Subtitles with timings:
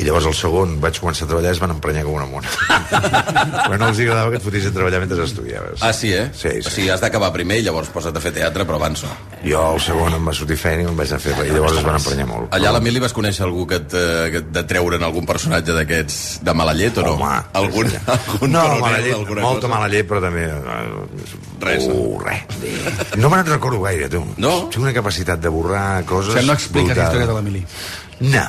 [0.00, 2.48] i llavors el segon vaig començar a treballar i es van emprenyar com una mona
[3.68, 6.30] però no els agradava que et fotis a treballar mentre estudiaves Ah, sí, eh?
[6.32, 6.62] Sí, sí.
[6.64, 9.10] O sigui, has d'acabar primer i llavors posa't a fer teatre, però abans no.
[9.44, 11.84] jo el segon em va sortir feina i em vaig a fer i llavors es
[11.84, 14.62] van emprenyar molt Allà a l'Emili vas conèixer algú que et, eh, que et de
[14.72, 16.18] treure en algun personatge d'aquests
[16.48, 17.12] de mala llet o no?
[17.20, 19.74] Home, algun, algun no, coronel, mala llet, alguna molta cosa?
[19.76, 20.46] mala llet, però també...
[20.48, 21.84] eh, Res.
[21.86, 23.12] Uh, res.
[23.20, 24.24] No me n'en recordo gaire, tu.
[24.42, 24.54] No?
[24.72, 26.32] Tinc una capacitat de borrar coses...
[26.32, 27.12] O sigui, no expliques la brutal.
[27.12, 27.62] història de l'Emili.
[28.22, 28.42] No,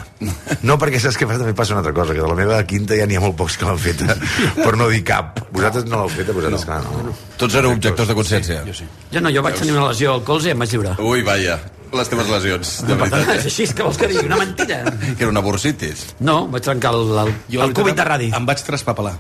[0.68, 3.08] no perquè saps que també passa una altra cosa, que de la meva quinta ja
[3.10, 4.18] n'hi ha molt pocs que l'han feta,
[4.64, 5.40] per no dir cap.
[5.54, 6.68] Vosaltres no l'heu feta, vosaltres, no.
[6.70, 7.16] clar, no.
[7.42, 8.62] Tots éreu objectors de consciència.
[8.68, 8.86] Jo sí.
[9.14, 10.94] Jo no, jo vaig tenir una lesió al colze i em vaig lliurar.
[11.02, 11.58] Ui, vaja,
[11.94, 13.42] les teves lesions, de Per tant, veritat.
[13.42, 14.26] és així, que vols que digui?
[14.30, 14.84] Una mentida.
[14.86, 15.14] Eh?
[15.18, 16.08] Que era una bursitis.
[16.22, 18.32] No, vaig trencar el, el, Jo, el cúbit de radi.
[18.34, 19.18] Em vaig traspapelar.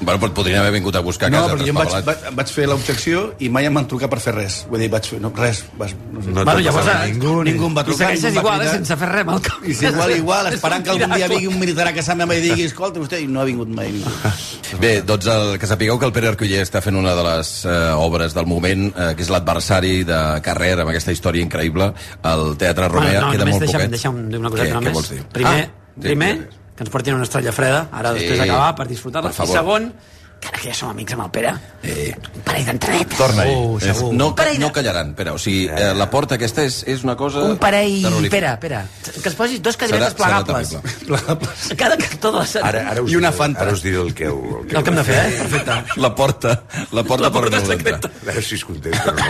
[0.00, 1.54] Bueno, però et podrien haver vingut a buscar a No, casa.
[1.56, 4.34] perquè jo em vaig, vaig, vaig fer l'objecció i mai em van trucar per fer
[4.36, 4.60] res.
[4.70, 5.18] Vull dir, vaig fer...
[5.20, 5.64] No, res.
[5.76, 6.30] Vas, no sé.
[6.30, 8.36] No Bueno, llavors, passat eh, ningú, ni- Ningú em va I trucar, segueixes ningú em
[8.36, 8.76] va igual, eh, cridar.
[8.76, 9.64] sense fer res el cap.
[9.66, 12.40] I si igual, igual, esperant que algun dia vingui un militar a casa meva i
[12.44, 14.12] digui escolta, vostè, i no ha vingut mai ningú.
[14.84, 17.74] Bé, doncs el, que sapigueu que el Pere Arculler està fent una de les eh,
[17.98, 21.90] obres del moment, eh, que és l'adversari de Carrer, amb aquesta història increïble,
[22.22, 23.90] el Teatre Romea, no, queda molt deixa'm, poquet.
[23.98, 24.94] deixa'm dir una coseta Què, què només.
[24.94, 25.22] vols dir?
[25.34, 25.58] Primer,
[25.98, 28.20] Ah, primer sí, que ens portin una estrella freda, ara Sí.
[28.22, 29.32] després d'acabar, per disfrutar-la.
[29.34, 29.92] Per I segon,
[30.38, 31.50] que ara que ja som amics amb el Pere,
[31.82, 33.18] Eh, un parell d'entradetes.
[33.18, 33.54] Torna-hi.
[33.56, 34.12] Oh, És- segur.
[34.14, 35.30] no, parell de- no callaran, Pere.
[35.34, 37.40] O sigui, eh, la porta aquesta és, és una cosa...
[37.42, 38.28] Un parell...
[38.30, 38.84] Pere, Pere,
[39.20, 40.68] que es posis dos Serà, serà plegables.
[40.70, 41.18] terrible.
[41.76, 42.68] Cada cantó de la sala.
[42.68, 43.62] Ara, ara us I una Fanta.
[43.62, 45.38] Ara us diré el que, el, el que, El que hem de fer, eh?
[45.42, 46.00] Perfecte.
[46.00, 47.98] La porta, la porta, La porta per on heu d'entrar.
[48.22, 49.24] A veure si es contesta o no.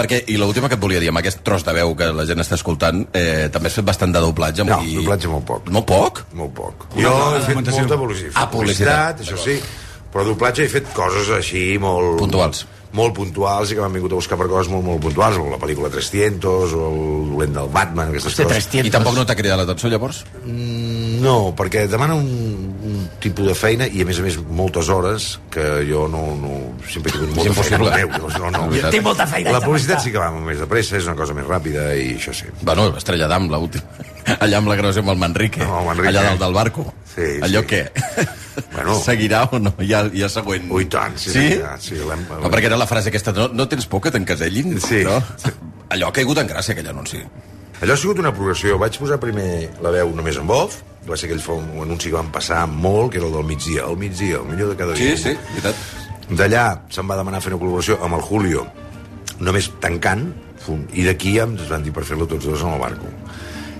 [0.00, 2.40] Perquè, i l'última que et volia dir, amb aquest tros de veu que la gent
[2.42, 4.64] està escoltant, eh, també has fet bastant de doblatge.
[4.68, 4.96] No, i...
[5.02, 5.70] doblatge molt poc.
[5.76, 6.24] Molt poc?
[6.40, 6.88] Molt poc.
[6.96, 8.36] Jo he fet molta publicitat.
[8.40, 9.24] Ah, publicitat.
[9.26, 9.60] això sí.
[10.10, 12.16] Però doblatge he fet coses així molt...
[12.18, 12.64] Puntuals.
[12.98, 15.36] Molt puntuals i que m'han vingut a buscar per coses molt, molt puntuals.
[15.38, 18.66] O la pel·lícula 300, o el dolent del Batman, aquestes Hòstia, coses.
[18.72, 18.88] 300.
[18.88, 20.24] I tampoc no t'ha cridat l'atenció, llavors?
[20.42, 22.49] Mm, No, perquè demana un
[23.22, 26.22] tipus de feina i, a més a més, moltes hores que jo no...
[26.40, 26.52] no
[26.90, 27.90] sempre he tingut molta impossible.
[27.92, 28.18] feina.
[28.18, 28.94] Meu, no, no, veritat.
[28.96, 29.52] Tinc molta feina.
[29.56, 32.34] La publicitat sí que va més de pressa, és una cosa més ràpida i això
[32.36, 32.48] sí.
[32.62, 34.06] Bueno, Estrella d'Am, l'última.
[34.44, 35.62] Allà amb la gravació amb el Manrique.
[35.64, 36.10] Amb el Manrique.
[36.12, 36.86] Allà dalt del barco.
[37.14, 37.70] Sí, Allò sí.
[37.72, 37.82] què?
[38.74, 38.98] Bueno.
[39.08, 39.72] Seguirà o no?
[39.82, 40.68] Hi ha, hi ha següent...
[40.70, 41.46] Ui, tant, sí, Sí?
[41.80, 44.76] sí, sí, No, perquè era la frase aquesta, no, no tens por que t'encasellin?
[44.84, 45.02] Sí.
[45.08, 45.16] No?
[45.90, 47.18] Allò ha caigut en gràcia, aquell anunci.
[47.80, 48.76] Allò ha sigut una progressió.
[48.78, 52.16] Vaig posar primer la veu només en off, va ser aquell fa un anunci que
[52.18, 55.04] van passar molt, que era el del migdia, el migdia, el millor de cada Sí,
[55.08, 55.16] dia.
[55.16, 55.74] sí, veritat.
[56.30, 58.66] D'allà se'm va demanar fer una col·laboració amb el Julio,
[59.40, 60.28] només tancant,
[60.60, 63.08] fum, i d'aquí ja ens van dir per fer-lo tots dos en el barco.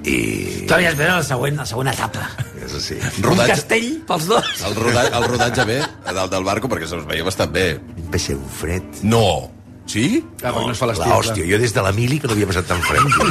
[0.03, 0.65] I...
[0.67, 2.25] Todavía espera la següent, la següent etapa.
[2.65, 2.97] És així.
[3.21, 4.49] Un Rodatge, castell pels dos.
[4.67, 7.67] el, rodatge, el rodatge bé, a dalt del barco, perquè se'ls veia bastant bé.
[8.11, 8.83] Va ser un fred.
[9.05, 9.51] No!
[9.91, 10.21] Sí?
[10.45, 11.11] Ah, perquè no es fa l'estiu.
[11.11, 13.03] La hòstia, jo des de la mili que no havia passat tan fred.
[13.11, 13.25] tio.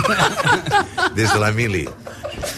[1.20, 1.86] des de la mili.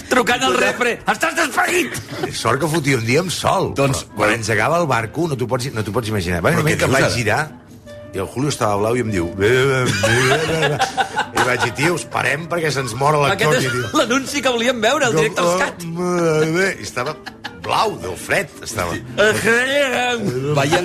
[0.10, 0.96] Trucant al refre.
[1.10, 1.96] Estàs despedit!
[2.38, 3.72] Sort que fotia un dia amb sol.
[3.78, 6.42] Doncs- Però quan engegava el barco no t'ho pots, no pots imaginar.
[6.42, 7.42] Va, Però un moment que vaig girar
[8.12, 9.30] i el Julio estava blau i em diu...
[9.40, 10.16] "Bé, bé, bé,
[10.50, 10.80] bé, bé".
[11.32, 13.54] I vaig dir, tios, parem perquè se'ns mor l'actor.
[13.56, 15.86] Aquest és l'anunci que volíem veure, el directe als cats.
[15.86, 17.16] I estava
[17.64, 18.96] blau, del fred, estava.
[20.56, 20.82] Vaya,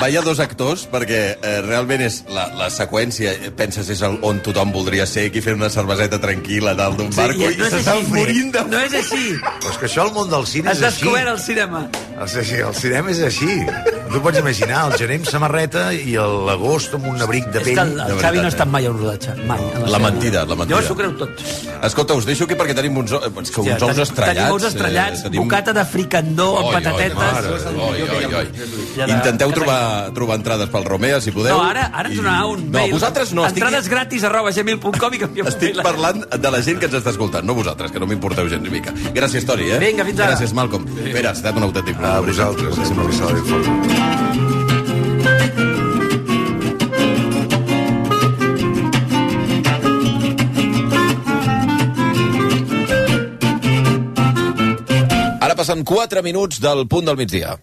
[0.00, 4.40] vaya dos actors, perquè eh, realment és la, la seqüència, eh, penses, és el, on
[4.44, 7.74] tothom voldria ser, aquí fent una cerveseta tranquil·la dalt d'un barco i i no és
[7.78, 8.64] s'estan morint de...
[8.70, 9.34] No és així.
[9.40, 11.04] Però és que això, el món del cine Has és així.
[11.04, 11.84] descobert el cinema.
[12.16, 13.58] El, el, el cinema és així.
[14.10, 17.60] No t'ho pots imaginar, el gener amb samarreta i el- l'agost amb un abric de
[17.60, 17.78] És que pell.
[17.78, 18.54] el, el veritat, Xavi no ha eh?
[18.54, 19.34] estat mai a un rodatge.
[19.46, 19.60] Mai.
[19.60, 20.80] La seva mentida, la mentida.
[20.80, 21.30] Jo s'ho creu tot.
[21.86, 24.34] Escolta, us deixo aquí perquè tenim uns, eh, uns, Hòstia, uns ous estrellats.
[24.40, 27.14] Tenim ous estrellats, eh, tenim- bocata de fricandó amb patatetes.
[27.14, 29.10] mare, oi, oi, oi.
[29.10, 31.56] Intenteu que trobar, trobar entrades pel Romea, si podeu.
[31.56, 32.90] No, ara, ara ens I- donarà un No, mail.
[32.92, 33.46] vosaltres no.
[33.46, 37.10] Estic, Entrades gratis arroba gmail.com i canviem estic parlant de la gent que ens està
[37.10, 38.90] escoltant, no vosaltres, que no m'importeu gens ni mica.
[39.14, 39.78] Gràcies, Tori, eh?
[39.78, 40.34] Vinga, fins ara.
[40.36, 40.84] Gràcies, Malcolm.
[41.12, 43.99] Pere, has estat un autèntic A vosaltres, eh, sempre que s'ha de.
[55.40, 57.58] Ara passen 4 minuts del punt del migdia.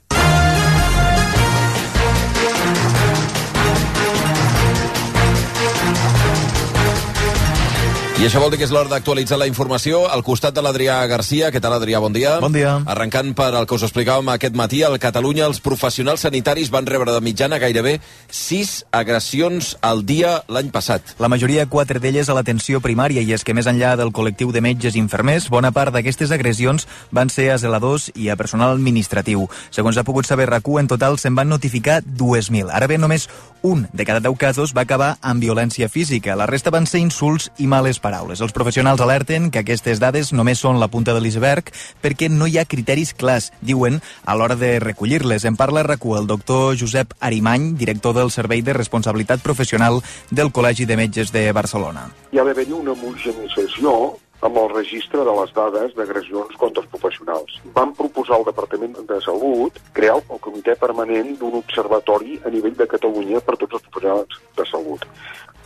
[8.17, 11.51] I això vol dir que és l'hora d'actualitzar la informació al costat de l'Adrià Garcia.
[11.53, 11.99] Què tal, Adrià?
[12.01, 12.31] Bon dia.
[12.41, 12.71] Bon dia.
[12.89, 17.13] Arrencant per el que us explicàvem aquest matí, al Catalunya els professionals sanitaris van rebre
[17.13, 17.99] de mitjana gairebé
[18.33, 21.13] 6 agressions al dia l'any passat.
[21.21, 24.65] La majoria, quatre d'elles, a l'atenció primària, i és que més enllà del col·lectiu de
[24.65, 29.45] metges i infermers, bona part d'aquestes agressions van ser a zeladors i a personal administratiu.
[29.69, 32.73] Segons ha pogut saber rac en total se'n van notificar 2.000.
[32.73, 33.29] Ara bé, només
[33.61, 36.35] un de cada 10 casos va acabar amb violència física.
[36.35, 38.06] La resta van ser insults i males paraules.
[38.07, 41.73] Els professionals alerten que aquestes dades només són la punta de l'iceberg
[42.03, 45.45] perquè no hi ha criteris clars, diuen, a l'hora de recollir-les.
[45.45, 50.01] En parla RAC1 el doctor Josep Arimany, director del Servei de Responsabilitat Professional
[50.31, 52.07] del Col·legi de Metges de Barcelona.
[52.31, 57.57] Hi ha d'haver-hi una homogenització amb el registre de les dades d'agressions contra els professionals.
[57.73, 62.89] Vam proposar al Departament de Salut crear el comitè permanent d'un observatori a nivell de
[62.93, 65.05] Catalunya per tots els professionals de salut.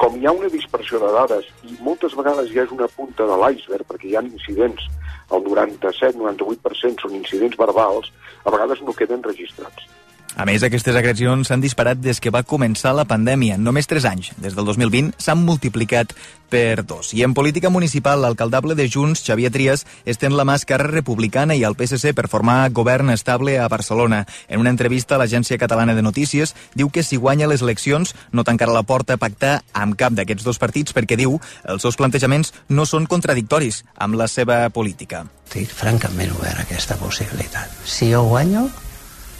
[0.01, 3.39] Com hi ha una dispersió de dades i moltes vegades ja és una punta de
[3.43, 4.87] l'iceberg, perquè hi ha incidents,
[5.35, 8.09] el 97-98% són incidents verbals,
[8.45, 10.00] a vegades no queden registrats.
[10.39, 13.57] A més, aquestes agressions s'han disparat des que va començar la pandèmia.
[13.59, 16.13] En només 3 anys, des del 2020, s'han multiplicat
[16.51, 17.13] per dos.
[17.13, 21.63] I en política municipal, l'alcaldable de Junts, Xavier Trias, estén la mà Esquerra Republicana i
[21.63, 24.25] al PSC per formar govern estable a Barcelona.
[24.47, 28.43] En una entrevista a l'Agència Catalana de Notícies, diu que si guanya les eleccions no
[28.47, 32.53] tancarà la porta a pactar amb cap d'aquests dos partits perquè, diu, els seus plantejaments
[32.69, 35.25] no són contradictoris amb la seva política.
[35.51, 37.71] Estic francament obert a aquesta possibilitat.
[37.83, 38.69] Si jo guanyo,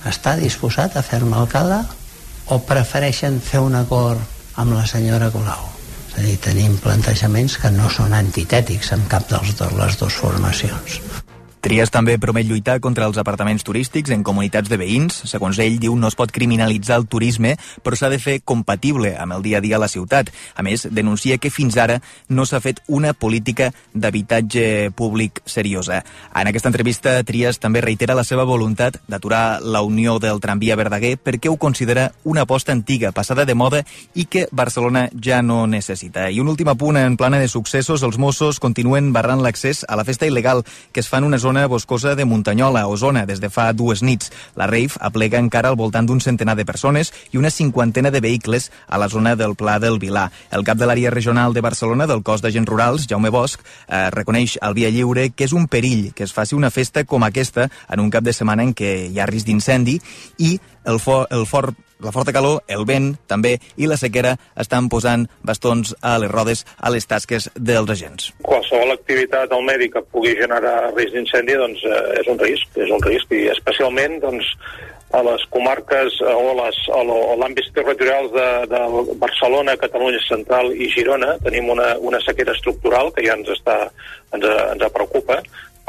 [0.10, 1.82] està disposat a fer-me alcalde
[2.52, 5.70] o prefereixen fer un acord amb la senyora Colau?
[6.12, 10.18] És a dir, tenim plantejaments que no són antitètics en cap dels de les dues
[10.24, 11.00] formacions.
[11.62, 15.20] Trias també promet lluitar contra els apartaments turístics en comunitats de veïns.
[15.30, 17.52] Segons ell, diu no es pot criminalitzar el turisme,
[17.86, 20.32] però s'ha de fer compatible amb el dia a dia a la ciutat.
[20.58, 22.00] A més, denuncia que fins ara
[22.34, 26.00] no s'ha fet una política d'habitatge públic seriosa.
[26.34, 31.14] En aquesta entrevista, Trias també reitera la seva voluntat d'aturar la unió del tramvia Verdaguer
[31.22, 33.84] perquè ho considera una aposta antiga, passada de moda
[34.16, 36.26] i que Barcelona ja no necessita.
[36.32, 40.10] I un últim apunt en plana de successos, els Mossos continuen barrant l'accés a la
[40.10, 43.72] festa il·legal que es fa en una zona boscosa de Muntanyola, Osona, des de fa
[43.74, 44.32] dues nits.
[44.56, 48.72] La rave aplega encara al voltant d'un centenar de persones i una cinquantena de vehicles
[48.88, 50.30] a la zona del Pla del Vilà.
[50.52, 54.58] El cap de l'àrea regional de Barcelona del cos d'agents rurals, Jaume Bosch, eh, reconeix
[54.62, 58.00] al Via Lliure que és un perill que es faci una festa com aquesta en
[58.00, 60.00] un cap de setmana en què hi ha risc d'incendi
[60.40, 64.88] i el, fo el fort la forta calor, el vent també i la sequera estan
[64.90, 68.32] posant bastons a les rodes a les tasques dels agents.
[68.42, 72.90] Qualsevol activitat al medi que pugui generar risc d'incendi doncs, eh, és un risc, és
[72.90, 74.50] un risc i especialment doncs,
[75.14, 77.02] a les comarques eh, o les- o
[77.38, 78.82] l'àmbits territorials de, de
[79.22, 83.78] Barcelona, Catalunya Central i Girona tenim una, una sequera estructural que ja ens, està,
[84.34, 85.38] ens, ens preocupa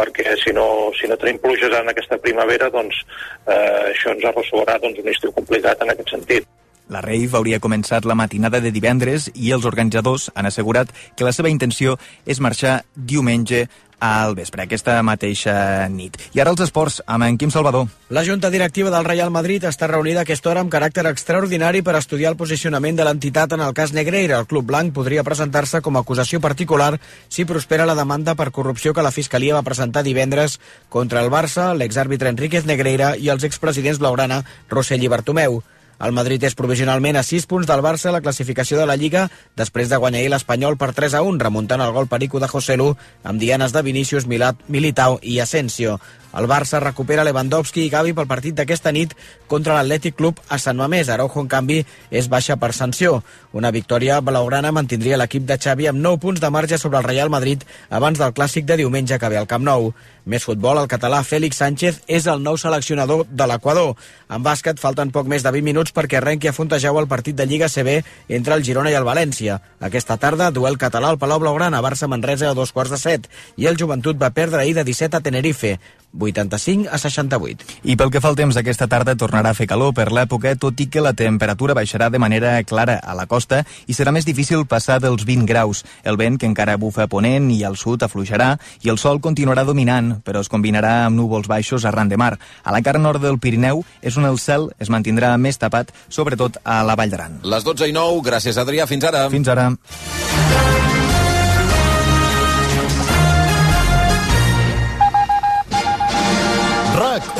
[0.02, 0.66] perquè si no,
[0.98, 2.98] si no tenim pluges en aquesta primavera, doncs
[3.46, 6.50] eh, això ens arrossegarà doncs, un estiu complicat en aquest sentit.
[6.92, 11.32] La rave hauria començat la matinada de divendres i els organitzadors han assegurat que la
[11.32, 11.94] seva intenció
[12.26, 13.64] és marxar diumenge
[14.02, 16.16] al vespre, aquesta mateixa nit.
[16.34, 17.86] I ara els esports, amb en Quim Salvador.
[18.10, 21.94] La Junta Directiva del Real Madrid està reunida a aquesta hora amb caràcter extraordinari per
[21.94, 24.40] estudiar el posicionament de l'entitat en el cas Negreira.
[24.42, 26.96] El Club Blanc podria presentar-se com a acusació particular
[27.28, 30.58] si prospera la demanda per corrupció que la Fiscalia va presentar divendres
[30.88, 35.62] contra el Barça, l'exàrbitre Enríquez Negreira i els expresidents Blaugrana, Rossell i Bartomeu.
[36.02, 39.28] El Madrid és provisionalment a 6 punts del Barça a la classificació de la Lliga
[39.58, 42.88] després de guanyar l'Espanyol per 3 a 1, remuntant el gol perico de Joselu
[43.22, 46.00] amb dianes de Vinícius, Militao i Asensio.
[46.32, 49.12] El Barça recupera Lewandowski i Gavi pel partit d'aquesta nit
[49.48, 51.10] contra l'Atlètic Club a Sant Mamés.
[51.12, 53.20] Araujo, en canvi, és baixa per sanció.
[53.52, 57.30] Una victòria blaugrana mantindria l'equip de Xavi amb 9 punts de marge sobre el Real
[57.30, 59.92] Madrid abans del clàssic de diumenge que ve al Camp Nou.
[60.24, 63.96] Més futbol, el català Fèlix Sánchez és el nou seleccionador de l'Equador.
[64.30, 67.46] En bàsquet falten poc més de 20 minuts perquè arrenqui a Fontejau el partit de
[67.46, 67.98] Lliga CB
[68.28, 69.58] entre el Girona i el València.
[69.80, 73.26] Aquesta tarda, duel català al Palau Blaugrana, Barça-Manresa a dos quarts de set.
[73.58, 75.78] I el Joventut va perdre ahir de 17 a Tenerife.
[76.22, 77.66] 85 a 68.
[77.84, 80.80] I pel que fa al temps, aquesta tarda tornarà a fer calor per l'època, tot
[80.80, 84.66] i que la temperatura baixarà de manera clara a la costa i serà més difícil
[84.70, 85.84] passar dels 20 graus.
[86.04, 89.66] El vent, que encara bufa a ponent i al sud, afluixarà i el sol continuarà
[89.68, 92.36] dominant, però es combinarà amb núvols baixos arran de mar.
[92.62, 96.60] A la cara nord del Pirineu és on el cel es mantindrà més tapat, sobretot
[96.64, 97.42] a la Vall d'Aran.
[97.42, 99.28] Les 12 i 9, gràcies Adrià, fins ara.
[99.32, 99.70] Fins ara.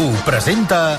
[0.03, 0.99] RAC1 presenta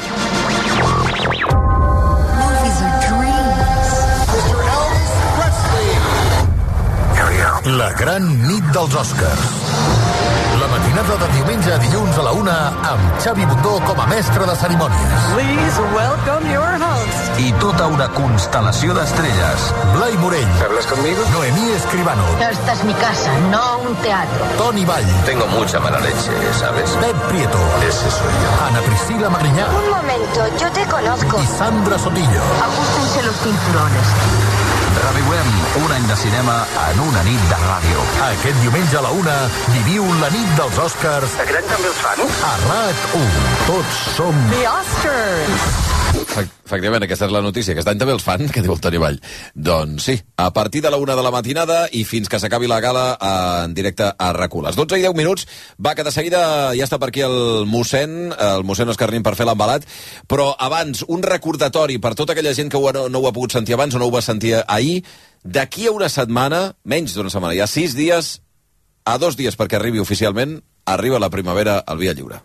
[7.65, 9.39] La gran nit dels Oscars.
[10.59, 12.57] La matinada de diumenge a dilluns a la una
[12.93, 15.31] amb Xavi Bundó com a mestre de cerimònies.
[15.33, 17.02] Please welcome your host.
[17.37, 19.63] I tota una constel·lació d'estrelles.
[19.95, 20.47] Blai Morell.
[20.63, 21.23] ¿Hablas conmigo?
[21.33, 22.23] Noemí Escribano.
[22.39, 24.45] Esta es mi casa, no un teatro.
[24.57, 25.05] Toni Vall.
[25.25, 26.91] Tengo mucha mala leche, ¿sabes?
[27.01, 27.57] Pep Prieto.
[27.87, 28.65] Ese soy yo.
[28.67, 29.65] Ana Priscila Magriñá.
[29.67, 31.41] Un momento, yo te conozco.
[31.41, 32.41] Y Sandra Sotillo.
[32.63, 34.07] Ajustense los cinturones.
[35.03, 37.97] Reviuem un any de cinema en una nit de ràdio.
[38.29, 39.35] Aquest diumenge a la una
[39.73, 42.21] viviu la nit dels Oscars A gran també els fan?
[42.21, 43.41] a RAC1.
[43.67, 44.37] Tots som...
[44.53, 45.92] The Oscars.
[46.33, 48.79] Efe- Efectivament, aquesta és la notícia, que aquest any també els fan, que diu el
[48.81, 49.19] Toni Vall.
[49.53, 52.79] Doncs sí, a partir de la una de la matinada i fins que s'acabi la
[52.81, 55.45] gala eh, en directe a rac Les 12 i 10 minuts,
[55.77, 59.45] va, que de seguida ja està per aquí el mossèn, el mossèn Escarnin per fer
[59.45, 59.85] l'embalat,
[60.27, 63.75] però abans, un recordatori per tota aquella gent que ho, no ho ha pogut sentir
[63.77, 65.03] abans o no ho va sentir ahir,
[65.43, 68.39] d'aquí a una setmana, menys d'una setmana, hi ha sis dies,
[69.05, 72.41] a dos dies perquè arribi oficialment, arriba la primavera al Via Lliure.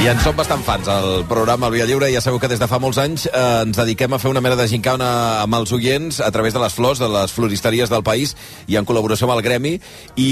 [0.00, 2.08] I en som bastant fans, al programa El Via Lliure.
[2.08, 4.56] Ja sabeu que des de fa molts anys eh, ens dediquem a fer una mena
[4.56, 5.08] de gincana
[5.42, 8.32] amb els oients a través de les flors, de les floristeries del país
[8.64, 9.74] i en col·laboració amb el Gremi.
[10.16, 10.30] I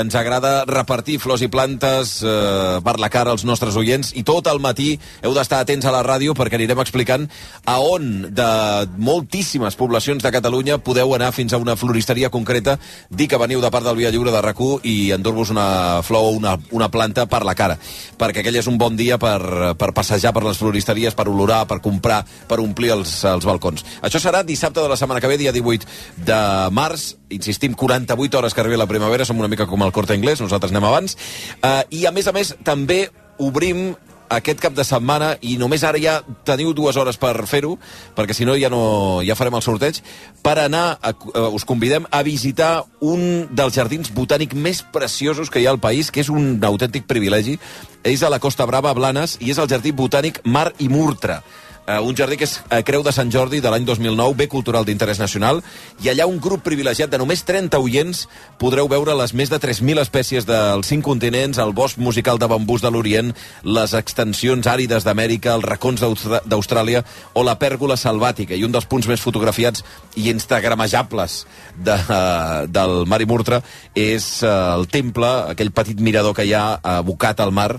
[0.00, 4.14] ens agrada repartir flors i plantes eh, per la cara als nostres oients.
[4.16, 7.28] I tot el matí heu d'estar atents a la ràdio perquè anirem explicant
[7.68, 8.48] a on de
[8.96, 12.78] moltíssimes poblacions de Catalunya podeu anar fins a una floristeria concreta,
[13.10, 16.34] dir que veniu de part del Via Lliure de rac i endur-vos una flor o
[16.40, 17.76] una, una planta per la cara.
[18.16, 21.80] Perquè aquell és un bon dia per, per passejar per les floristeries, per olorar, per
[21.84, 23.84] comprar, per omplir els, els balcons.
[24.02, 26.38] Això serà dissabte de la setmana que ve, dia 18 de
[26.74, 27.12] març.
[27.32, 30.74] Insistim, 48 hores que arribi la primavera, som una mica com el Corte Inglés, nosaltres
[30.74, 31.16] anem abans.
[31.62, 33.06] Uh, I, a més a més, també
[33.42, 33.92] obrim
[34.36, 37.76] aquest cap de setmana i només ara ja teniu dues hores per fer-ho,
[38.16, 40.02] perquè si no ja no ja farem el sorteig,
[40.42, 45.60] per anar, a, uh, us convidem a visitar un dels jardins botànics més preciosos que
[45.62, 47.58] hi ha al país, que és un autèntic privilegi.
[48.02, 51.42] És a la Costa Brava, Blanes, i és el jardí botànic Mar i Murtra.
[51.82, 54.84] Uh, un jardí que és uh, Creu de Sant Jordi de l'any 2009, bé cultural
[54.86, 55.58] d'interès nacional,
[56.04, 58.20] i allà un grup privilegiat de només 30 oients
[58.60, 62.84] podreu veure les més de 3.000 espècies dels cinc continents, el bosc musical de bambús
[62.84, 63.32] de l'Orient,
[63.66, 66.04] les extensions àrides d'Amèrica, els racons
[66.46, 67.02] d'Austràlia
[67.34, 68.54] o la pèrgola selvàtica.
[68.54, 69.82] I un dels punts més fotografiats
[70.14, 71.40] i instagramejables
[71.82, 73.58] de, uh, del Mar i Murtra
[73.98, 77.72] és uh, el temple, aquell petit mirador que hi ha abocat al mar,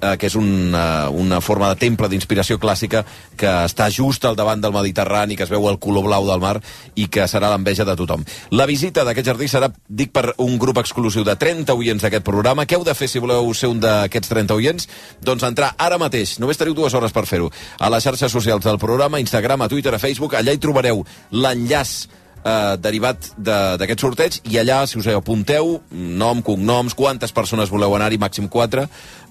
[0.00, 3.04] eh, que és una, una forma de temple d'inspiració clàssica
[3.36, 6.56] que està just al davant del Mediterrani, que es veu el color blau del mar
[6.94, 8.24] i que serà l'enveja de tothom.
[8.50, 12.66] La visita d'aquest jardí serà, dic, per un grup exclusiu de 30 oients d'aquest programa.
[12.66, 14.88] Què heu de fer si voleu ser un d'aquests 30 oients?
[15.22, 18.78] Doncs entrar ara mateix, només teniu dues hores per fer-ho, a les xarxes socials del
[18.78, 22.06] programa, Instagram, a Twitter, a Facebook, allà hi trobareu l'enllaç
[22.46, 27.94] eh, derivat de- d'aquest sorteig i allà, si us apunteu, nom, cognoms, quantes persones voleu
[27.96, 28.84] anar-hi, màxim 4,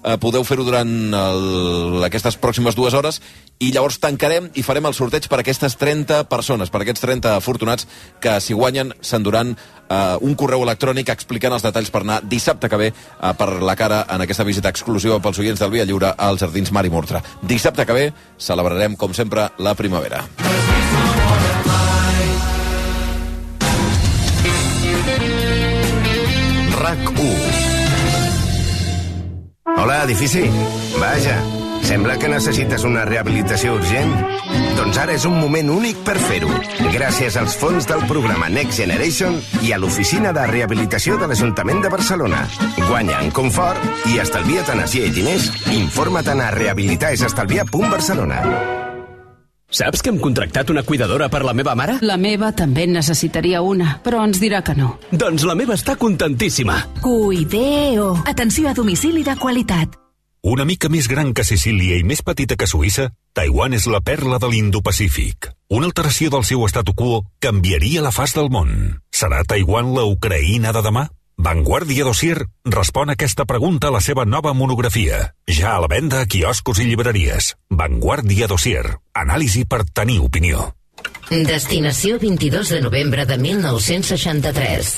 [0.06, 3.20] eh, podeu fer-ho durant el, aquestes pròximes dues hores
[3.58, 7.88] i llavors tancarem i farem el sorteig per aquestes 30 persones, per aquests 30 afortunats
[8.22, 12.80] que si guanyen s'enduran eh, un correu electrònic explicant els detalls per anar dissabte que
[12.80, 16.44] ve eh, per la cara en aquesta visita exclusiva pels oients del Via Lliure als
[16.44, 17.24] Jardins Mar i Murtra.
[17.42, 18.08] Dissabte que ve
[18.38, 20.24] celebrarem, com sempre, la primavera.
[29.86, 30.42] Hola, edifici.
[30.98, 31.36] Vaja,
[31.86, 34.10] sembla que necessites una rehabilitació urgent.
[34.74, 36.48] Doncs ara és un moment únic per fer-ho.
[36.90, 41.92] Gràcies als fons del programa Next Generation i a l'oficina de rehabilitació de l'Ajuntament de
[41.94, 42.40] Barcelona.
[42.80, 43.78] Guanya en confort
[44.10, 45.46] i estalvia't energia i diners.
[45.76, 48.75] Informa't a rehabilitaesestalviar.barcelona.
[49.76, 51.98] Saps que hem contractat una cuidadora per la meva mare?
[52.00, 54.94] La meva també necessitaria una, però ens dirà que no.
[55.12, 56.78] Doncs la meva està contentíssima.
[57.04, 58.14] Cuideo.
[58.24, 59.98] Atenció a domicili de qualitat.
[60.46, 64.38] Una mica més gran que Sicília i més petita que Suïssa, Taiwan és la perla
[64.40, 65.50] de l'Indo-Pacífic.
[65.68, 68.70] Una alteració del seu statu quo canviaria la faç del món.
[69.12, 71.08] Serà Taiwan la Ucraïna de demà?
[71.38, 75.34] Vanguardia Dossier respon a aquesta pregunta a la seva nova monografia.
[75.46, 77.52] Ja a la venda a quioscos i llibreries.
[77.68, 78.96] Vanguardia Dossier.
[79.12, 80.72] Anàlisi per tenir opinió.
[81.28, 84.96] Destinació 22 de novembre de 1963.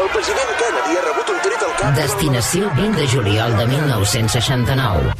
[0.00, 1.94] El president Kennedy ha rebut un tret al cap.
[2.00, 5.14] Destinació 20 de juliol de 1969.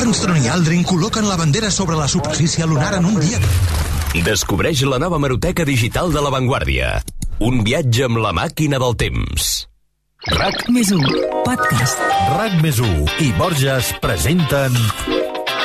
[0.00, 3.42] Armstrong i Aldrin col·loquen la bandera sobre la superfície lunar en un dia.
[4.22, 7.02] Descobreix la nova maroteca digital de La Vanguardia.
[7.40, 9.46] Un viatge amb la màquina del temps.
[10.28, 11.06] RAC més 1,
[11.46, 12.02] podcast.
[12.36, 14.76] RAC més 1 i Borges presenten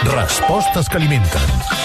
[0.07, 1.84] Respostes que alimenten.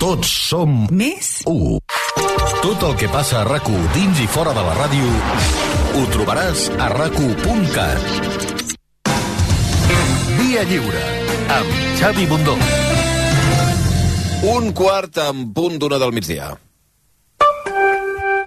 [0.00, 1.78] Tots som més 1.
[2.64, 5.06] Tot el que passa a rac dins i fora de la ràdio
[5.94, 7.16] ho trobaràs a rac
[10.40, 11.04] Via Lliure
[11.58, 12.56] amb Xavi Bundó.
[14.54, 16.52] Un quart en punt d'una del migdia.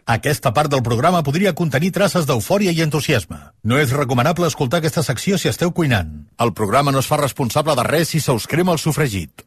[0.07, 3.39] Aquesta part del programa podria contenir traces d'eufòria i entusiasme.
[3.63, 6.29] No és recomanable escoltar aquesta secció si esteu cuinant.
[6.39, 9.43] El programa no es fa responsable de res si se us crema el sofregit.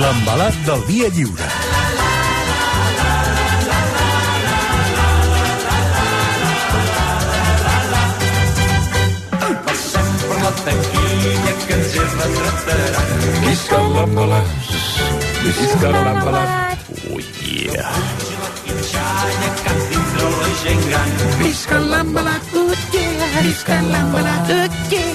[0.00, 1.46] L'embalat del dia lliure.
[9.66, 13.12] Passem per la taquilla que ens hi retrataran.
[13.44, 14.72] Visca l'embalat.
[15.44, 16.88] Visca l'embalat.
[17.10, 17.92] Oh, yeah.
[21.44, 23.40] Visca l'embalat, uh, yeah.
[23.44, 25.10] Visca l'embalat, uh, yeah.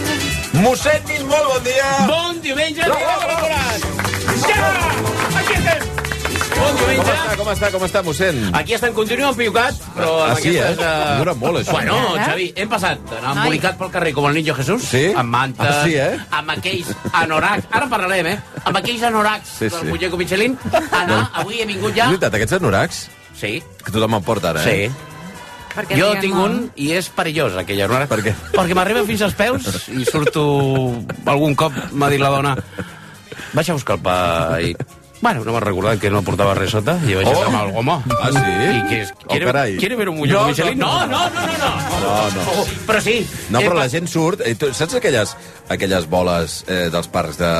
[0.62, 1.90] Mossèn molt bon dia!
[2.08, 3.85] Bon diumenge, Bravo, dia
[6.56, 6.80] Com
[7.12, 8.38] està, com està, com està, mossèn?
[8.58, 10.62] Aquí estem, continuen piucat, però Ah, amb sí, eh?
[10.64, 11.20] aquestes...
[11.20, 11.74] Dura molt, això.
[11.76, 12.24] Bueno, Eh?
[12.26, 15.04] Xavi, hem passat d'anar embolicat pel carrer com el Niño Jesús, Sí?
[15.16, 16.18] amb mantes, Ah, sí, eh?
[16.32, 18.38] amb aquells anoracs, ara en parlarem, eh?
[18.64, 19.86] Amb aquells anoracs Sí, del sí.
[19.92, 20.58] muñeco Michelin,
[20.92, 22.06] anar, avui he vingut ja...
[22.06, 23.04] És veritat, aquests anoracs?
[23.36, 23.62] Sí.
[23.84, 24.90] Que tothom en porta ara, eh?
[24.90, 25.92] Sí.
[26.00, 28.08] Jo tinc un i és perillós, aquell anorac.
[28.08, 28.32] Per què?
[28.56, 30.46] Perquè m'arriba fins als peus i surto...
[31.28, 32.54] Algun cop m'ha dit la dona
[33.54, 34.18] vaig a buscar el pa
[34.62, 34.76] i...
[35.22, 37.32] Bueno, no m'ha recordat que no portava res sota i vaig Oh.
[37.32, 37.94] estar el home.
[38.20, 38.42] Ah, sí?
[38.78, 39.78] I que és, Oh, ¿quiere, carai.
[39.78, 40.78] ¿Quiere ver un muñeco No, Michelin?
[40.78, 41.30] no, No, no.
[41.30, 42.30] no, no, no.
[42.36, 42.52] no.
[42.62, 43.26] Oh, però sí.
[43.50, 44.42] No, Eh, però pa- la gent surt...
[44.46, 45.36] Eh, tu, saps aquelles,
[45.70, 47.54] aquelles boles eh, dels parcs de,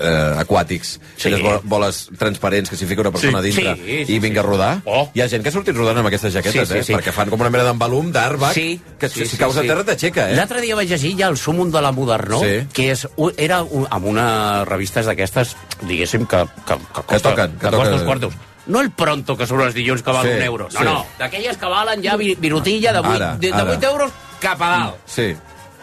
[0.00, 0.98] eh, aquàtics?
[1.16, 1.28] Sí.
[1.28, 3.48] Aquelles bo- boles transparents que s'hi fica una persona Sí.
[3.50, 4.82] dintre Sí, sí, i vinga a rodar?
[4.84, 5.10] Oh.
[5.14, 6.84] Hi ha gent que ha sortit rodant amb aquestes jaquetes, Sí, sí, eh?
[6.84, 6.92] sí.
[6.94, 9.68] Perquè fan com una mena d'embalum d'àrbac Sí, que sí, si sí, caus a sí.
[9.68, 10.36] terra t'aixeca, eh?
[10.36, 12.66] L'altre dia vaig llegir ja el súmum de la modernó, Sí.
[12.72, 17.58] que és, era un, amb unes revistes d'aquestes, diguéssim, que, que, que, costa, toquen, que
[17.58, 17.94] que costa toquen.
[17.94, 18.34] uns quartos.
[18.66, 20.68] No el pronto que surt els dilluns que val Sí, un euro.
[20.72, 20.84] No, sí.
[20.84, 21.06] no.
[21.18, 23.70] D'aquelles que valen ja vi- virutilla de 8, Ara, de, de ara.
[23.72, 24.94] 8 euros cap a dalt.
[25.06, 25.34] Sí.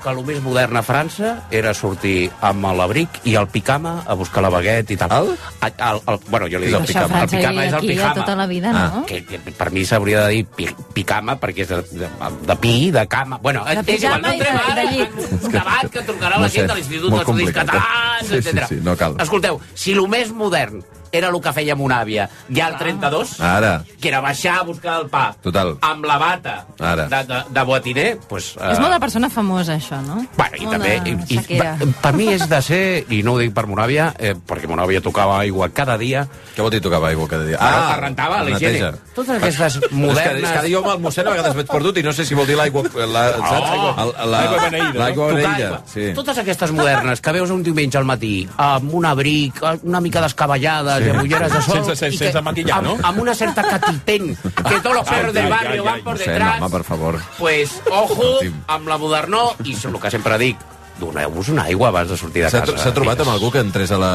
[0.01, 4.41] Que el més modern a França era sortir amb l'abric i el picama a buscar
[4.41, 5.11] la baguette i tal.
[5.13, 5.27] El?
[5.67, 7.07] El, el, el, bueno, jo li dic el picama?
[7.07, 7.21] picama.
[7.21, 8.13] El picama és el pijama.
[8.17, 8.87] tota la vida, Ah.
[8.95, 9.05] no?
[9.05, 12.09] Que, que per mi s'hauria de dir pi, picama perquè és de, de,
[12.49, 13.37] de pi, de cama...
[13.43, 15.19] Bueno, De és igual, pijama no i de- entrem ara de llit.
[15.21, 17.53] en un debat que trucarà no la sé, gent de l'Institut d'Estudis eh?
[17.53, 18.65] Catalans, Sí, sí, etc.
[18.69, 19.15] sí, no cal.
[19.21, 23.83] Escolteu, si el més modern era el que feia mon àvia ja al 32, Ara,
[23.99, 25.75] que era baixar a buscar el pa Total.
[25.81, 27.07] amb la bata Ara.
[27.11, 30.21] de, de, de boatiner, pues, És molt de persona famosa, això, no?
[30.37, 30.93] Bueno, i Molt també...
[31.05, 34.11] I, i, per, per mi és de ser, i no ho dic per mon àvia,
[34.19, 37.57] eh, perquè mon àvia tocava aigua cada dia, què vol dir tocava aigua cada dia?
[37.59, 38.91] ah, que rentava la higiene.
[39.15, 40.43] Totes aquestes És que, modernes...
[40.49, 42.47] és que jo amb el mossèn a vegades veig perdut i no sé si vol
[42.47, 42.83] dir l'aigua...
[43.11, 43.71] La, saps?
[43.75, 44.99] Oh, El- la- l'aigua beneïda?
[45.01, 45.81] L'aigua beneïda, aigua.
[45.91, 46.11] sí.
[46.15, 51.00] Totes aquestes modernes que veus un diumenge al matí amb un abric, una mica descabellades
[51.03, 51.09] Sí.
[51.09, 51.75] amb ulleres de sol...
[51.75, 52.97] Sense- sense- que- sense maquillar, amb, no?
[53.07, 56.61] Amb una certa catipent, que tots los perros del barrio van por detrás.
[56.61, 57.19] home, per favor.
[57.37, 60.57] Pues, ojo, amb la modernó, i el que sempre dic,
[61.01, 62.77] doneu-vos una aigua abans de sortir de casa.
[62.77, 64.11] s'ha trobat amb algú que entrés a la,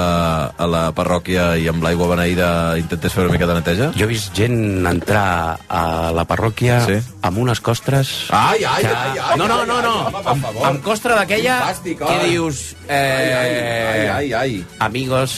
[0.57, 2.49] a la parròquia i amb l'aigua beneïda
[2.81, 3.91] intentés fer una mica de neteja?
[3.99, 7.01] Jo he vist gent entrar a la parròquia Sí.
[7.27, 8.15] amb unes costres...
[8.31, 10.23] Ai, ai, que- ai, ai, No, no, no, ai, no.
[10.31, 12.75] amb, amb costra d'aquella que dius...
[12.89, 14.65] Eh, Ai, ai, ai, ai.
[14.79, 15.33] Amigos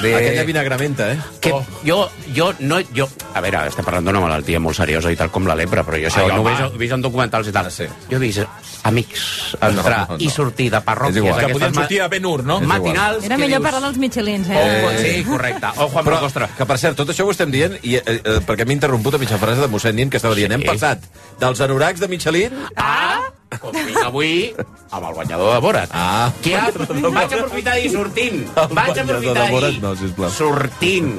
[0.00, 0.14] de...
[0.16, 1.18] Aquella vinagramenta, eh?
[1.40, 1.52] Que
[1.84, 3.08] jo, jo, no, jo...
[3.34, 6.08] A veure, estem parlant d'una malaltia molt seriosa i tal com la lepra, però jo
[6.08, 7.68] això Ai, no ho he vist, vist en documentals i tal.
[7.70, 7.90] sí.
[8.08, 8.40] Jo he vist
[8.84, 10.20] amics entrar No, no.
[10.22, 11.36] i sortir de parròquies...
[11.40, 12.60] Que podien sortir a Ben-Hur, no?
[12.62, 13.24] És Matinals...
[13.26, 14.62] Era millor dius, parlar dels Michelins, eh?
[14.62, 15.72] Oh, sí, correcte.
[15.76, 16.48] Ojo amb Però, la costra.
[16.56, 19.22] que per cert, tot això ho estem dient i, eh, eh, perquè m'he interromput a
[19.22, 21.04] mitja frase de mossèn Nin que estava dient, hem passat
[21.40, 23.20] dels anoracs de Michelin Ah,
[23.60, 24.54] com vinc avui
[24.94, 25.90] amb el banyador de Borat.
[25.92, 26.30] Ah.
[26.42, 28.44] Que ha, vaig aprofitar i sortint.
[28.54, 30.30] El Vaig aprofitar de Borat, no, sisplau.
[30.30, 31.14] sortint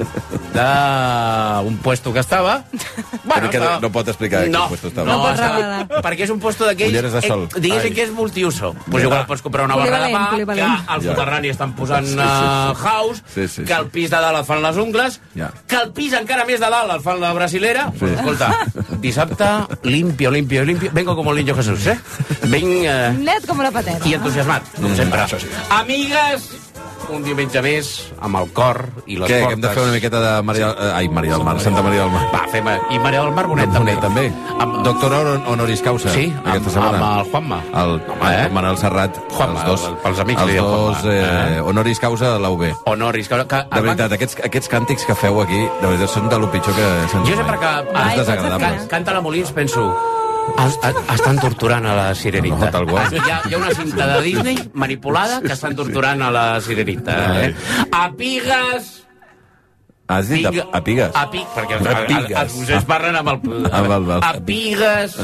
[0.56, 2.62] d'un puesto que estava...
[3.26, 5.06] Però que no pot explicar no, quin puesto estava.
[5.10, 6.96] No, No estava, perquè és un puesto d'aquells...
[7.16, 7.44] De sol.
[7.54, 7.94] Eh, diguéssim Ai.
[7.96, 8.72] que és multiuso.
[8.90, 11.02] Pues igual pots comprar una barra de pa, que al Ja.
[11.02, 12.22] soterrani estan posant Sí, sí, sí.
[12.24, 13.72] uh, house, Sí, sí, que sí.
[13.72, 15.50] al pis de dalt et fan les ungles, Ja.
[15.68, 17.90] que al pis encara més de dalt et fan la brasilera.
[17.98, 18.06] Sí.
[18.06, 18.50] Escolta,
[19.00, 19.50] dissabte,
[19.84, 20.90] limpio, limpio, limpio.
[20.92, 21.98] Vengo como el niño Jesús, eh?
[22.42, 22.84] Vinc...
[22.84, 23.98] Eh, Net com una patena.
[24.04, 25.20] i entusiasmat, com Mm, sempre.
[25.26, 25.46] això sí.
[25.70, 26.50] Amigues,
[27.08, 27.88] un diumenge més,
[28.20, 29.46] amb el cor i les Què, portes.
[29.46, 30.70] que hem de fer una miqueta de Maria...
[30.74, 32.24] eh, Ai, Maria del Mar, Santa Maria del Mar.
[32.34, 32.66] Va, fem...
[32.90, 33.94] I Maria del Mar Bonet, també.
[34.02, 34.24] també.
[34.58, 36.10] Amb, Doctora hon- honoris causa.
[36.10, 36.98] Sí, aquesta amb, setmana.
[36.98, 37.60] amb el Juanma.
[37.82, 38.42] El, Home, eh?
[38.46, 41.60] el Manel Serrat, Juanma, els dos, el- pels amics els li diuen dos Juanma, eh,
[41.60, 42.66] honoris causa de la UB.
[42.86, 43.28] Honoris.
[43.28, 46.50] Que, que, De veritat, aquests, aquests càntics que feu aquí, de veritat, són de lo
[46.50, 46.90] pitjor que
[47.30, 48.12] Jo sempre que mai.
[48.18, 48.66] És desagradable.
[48.78, 49.86] can, canta la Molins penso
[51.14, 52.56] estan torturant a la sirenita.
[52.66, 53.12] No, tal qual.
[53.12, 57.16] Hi ha, hi ha una cinta de Disney manipulada que estan torturant a la sirenita.
[57.46, 57.54] Eh?
[57.92, 58.92] A pigues...
[60.08, 61.10] Has dit Piga- a, a pigues?
[61.18, 62.36] A pic, perquè els, A els, pigues.
[62.38, 63.40] els bussers parlen amb el...
[63.74, 65.16] Amb el- el- A pigues,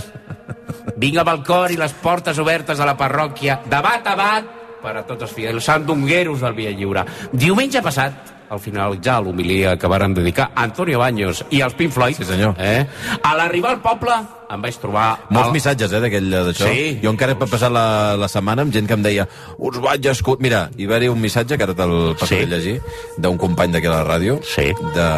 [0.98, 4.48] vinc amb el cor i les portes obertes a la parròquia, de bat a bat,
[4.82, 7.04] per a tots els fidels, sandungueros del Via Lliure.
[7.30, 12.16] Diumenge passat, al finalitzar l'homilia que varen dedicar a Antonio Baños i als Pink Floyd,
[12.18, 12.54] Sí, senyor.
[12.60, 12.84] Eh,
[13.22, 14.12] a l'arribar al poble
[14.52, 15.06] em vaig trobar...
[15.30, 16.68] Molts el- missatges, eh, d'aquell d'això.
[16.68, 16.98] Sí.
[17.02, 17.84] Jo encara he passat la,
[18.20, 19.24] la setmana amb gent que em deia
[19.56, 20.42] us vaig escoltar...
[20.44, 22.50] Mira, hi va haver un missatge, que ara te'l passaré Sí.
[22.50, 22.76] a llegir,
[23.16, 24.36] d'un company d'aquí a la ràdio.
[24.44, 24.68] Sí.
[24.92, 25.08] De...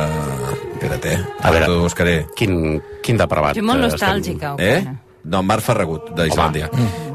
[0.74, 1.18] Espera't, eh?
[1.42, 1.68] A veure.
[1.82, 2.16] Buscaré.
[2.38, 3.56] Quin, quin depravat.
[3.58, 4.54] Jo molt eh, nostàlgica.
[4.62, 4.84] Eh?
[5.24, 6.68] No, Marc Ferragut, d'Islàndia.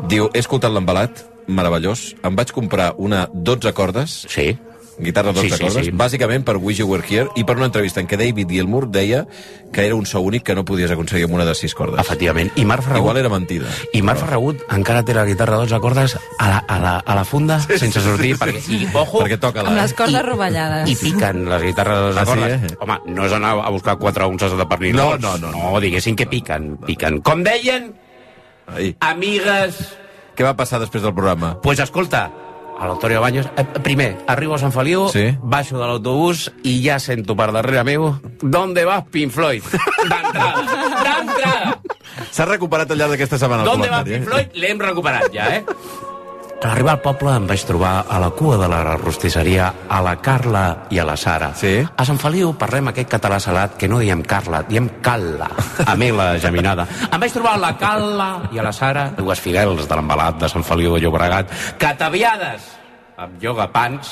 [0.10, 2.10] Diu, he escoltat l'embalat, meravellós.
[2.26, 4.24] Em vaig comprar una 12 cordes.
[4.28, 4.52] Sí.
[5.00, 5.92] Guitarra 12 Sí, sí, cordes, sí.
[5.96, 9.26] bàsicament per Wish You Were Here i per una entrevista en què David Gilmour deia
[9.72, 12.00] que era un so únic que no podies aconseguir amb una de 6 cordes.
[12.02, 12.52] Efectivament.
[12.58, 13.04] I Marc Ferragut...
[13.06, 13.70] Igual era mentida.
[13.94, 17.16] I Marc Ferragut encara té la guitarra de 12 cordes a la, a la, a
[17.16, 19.70] la funda, sense sortir, perquè, i, ojo, Perquè toca la...
[19.72, 20.90] Amb les cordes I- rovellades.
[20.90, 22.72] i piquen les guitarres de 12 Ah, sí, cordes.
[22.72, 22.76] eh?
[22.82, 24.96] Home, no és anar a buscar 4 unces de pernil.
[24.98, 25.22] No, dolç.
[25.22, 27.22] no, no, No, diguéssim que piquen, piquen.
[27.22, 27.94] Com deien,
[28.68, 28.96] Ai.
[29.00, 29.80] amigues...
[30.36, 31.58] Què va passar després del programa?
[31.62, 32.30] Pues escolta,
[32.80, 35.38] a l'Autorio Baños, eh, primer, arribo a Sant Feliu, Sí.
[35.44, 39.64] baixo de l'autobús i ja sento per darrere meu ¿Dónde vas, Pink Floyd?
[40.08, 40.64] D'entrada,
[41.04, 41.80] d'entrada.
[42.32, 44.48] S'ha recuperat al llarg d'aquesta setmana el ¿Dónde va comentari, Pink Floyd?
[44.64, 45.66] L'hem recuperat ja, eh?
[46.60, 50.18] A l'arribar al poble em vaig trobar a la cua de la rostisseria a la
[50.20, 51.54] Carla i a la Sara.
[51.56, 51.72] Sí?
[51.96, 55.48] A Sant Feliu parlem aquest català salat que no diem Carla, diem Calla,
[55.86, 56.84] a mi la geminada.
[57.08, 60.50] Em vaig trobar a la Calla i a la Sara, dues fidels de l'embalat de
[60.52, 62.68] Sant Feliu de Llobregat, que ataviades
[63.20, 64.12] amb ioga pants,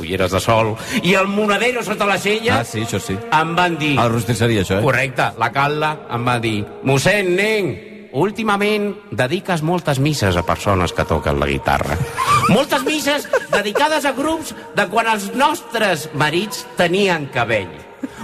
[0.00, 0.72] ulleres de sol,
[1.04, 3.18] i el monedero sota la cella, Ah, sí, això sí.
[3.20, 3.98] em van dir...
[4.00, 4.84] A la rostisseria, això, eh?
[4.88, 7.74] Correcte, la Calla em va dir mossèn, nen,
[8.12, 11.96] últimament dediques moltes misses a persones que toquen la guitarra.
[12.52, 17.72] Moltes misses dedicades a grups de quan els nostres marits tenien cabell.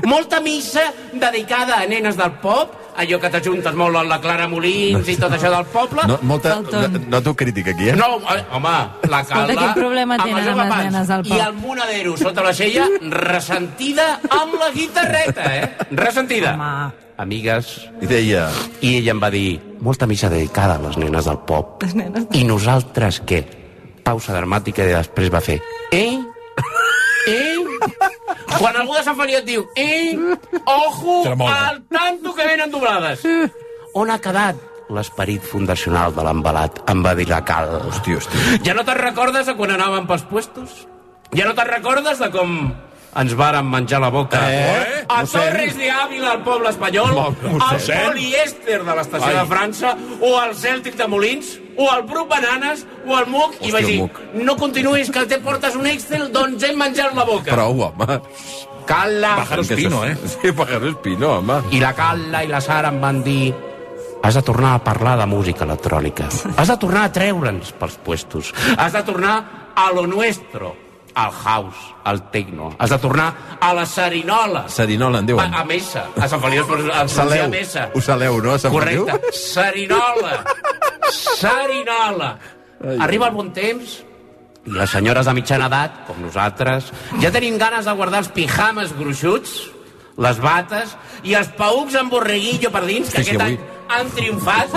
[0.07, 5.07] Molta missa dedicada a nenes del pop, allò que t'ajuntes molt amb la Clara Molins
[5.11, 6.07] i tot això del poble.
[6.11, 6.98] No, molta, Dalton.
[6.98, 7.96] no, noto crítica aquí, eh?
[7.98, 8.77] No, eh, home,
[9.11, 9.55] la Calda...
[9.55, 11.35] quin problema amb tenen els amb les nenes del pop.
[11.35, 15.77] I el monedero sota la cella, ressentida amb la guitarreta, eh?
[15.90, 16.57] Ressentida.
[16.59, 17.08] Home.
[17.18, 18.44] Amigues, I deia...
[18.78, 21.83] i ella em va dir, molta missa dedicada a les nenes del pop.
[21.83, 23.40] Les nenes I nosaltres què?
[24.07, 25.59] Pausa dramàtica i després va fer,
[25.90, 26.14] eh?
[27.26, 27.59] Eh?
[28.54, 30.14] Quan algú de Sant Feliu et diu, eh?
[30.62, 31.18] Ojo,
[31.50, 33.26] al tanto que venen doblades.
[33.98, 34.62] On ha quedat
[34.94, 36.85] l'esperit fundacional de l'embalat?
[36.88, 37.81] Em va dir la Cal.
[37.90, 38.44] Hosti, hosti.
[38.62, 40.85] Ja no te'n recordes de quan anàvem pels puestos?
[41.35, 42.61] Ja no te'n recordes de com
[43.18, 45.04] ens varen menjar la boca Eh?
[45.09, 45.40] a Mossèn?
[45.52, 48.04] Torres de Ávila, al poble espanyol, al mossèn?
[48.12, 53.16] polièster de l'estació de França, o al Cèltic de Molins, o al Bruc Bananes, o
[53.16, 54.20] al MUC, i Hòstia, vaig dir, Muc.
[54.35, 57.50] no continuïs, que te portes un Excel, doncs hem menjat la boca.
[57.54, 58.20] Prou, home.
[58.88, 59.35] Calla.
[59.37, 60.16] Pájaro espino, eh?
[60.26, 61.59] Sí, pájaro espino, home.
[61.72, 63.54] I la Calla i la Sara em van dir
[64.22, 66.26] has de tornar a parlar de música electrònica.
[66.57, 68.52] Has de tornar a treure'ns pels puestos.
[68.76, 69.37] Has de tornar
[69.76, 70.74] a lo nuestro,
[71.18, 72.70] al house, al techno.
[72.78, 74.68] Has de tornar a la serinola.
[74.68, 75.52] Serinola, en diuen.
[75.54, 76.04] A, a messa.
[76.16, 77.48] A Sant Feliu es pronuncia- Saleu.
[77.50, 77.88] messa.
[77.94, 79.04] Ho saleu, no, a Sant Feliu?
[79.07, 79.33] Correcte.
[79.33, 80.44] Serinola.
[81.11, 82.38] Serinola.
[83.00, 83.96] Arriba el bon temps
[84.68, 86.90] i les senyores de mitjana edat, com nosaltres,
[87.22, 89.54] ja tenim ganes de guardar els pijames gruixuts,
[90.20, 90.92] les bates
[91.24, 94.68] i els paucs amb borreguillo per dins, que Sí, sí, aquest avui- any han triomfat.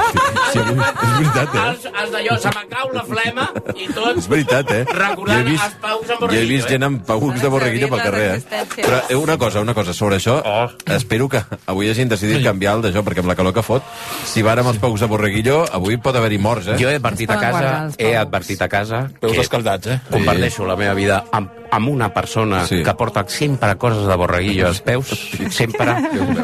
[0.54, 1.63] sí, és veritat, eh?
[1.67, 3.45] Els, els d'allò, se m'acau la flema
[3.76, 4.84] i tot És veritat, eh?
[4.88, 6.54] recordant vist- els paucs amb Jo he borreguillo.
[6.56, 8.65] vist gent amb paucs de borreguillo pel carrer, eh?
[8.82, 10.69] Però eh, una cosa, una cosa, sobre això, Oh.
[10.93, 13.84] espero que avui hagin decidit canviar el d'això, perquè amb la calor que fot,
[14.26, 16.78] si vàrem els paucs de borreguillo, avui pot haver-hi morts, eh?
[16.80, 20.00] Jo he advertit a casa, he advertit a casa Peus escaldats, eh?
[20.10, 22.78] converteixo la meva vida amb, amb una persona Sí.
[22.80, 22.84] sí.
[22.84, 25.08] que porta sempre coses de borreguillo als peus,
[25.50, 25.95] sempre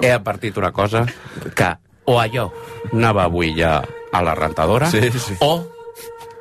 [0.01, 1.05] he advertit una cosa,
[1.55, 1.75] que
[2.07, 2.49] o allò
[2.93, 5.35] anava avui ja a la rentadora, Sí, sí.
[5.39, 5.65] o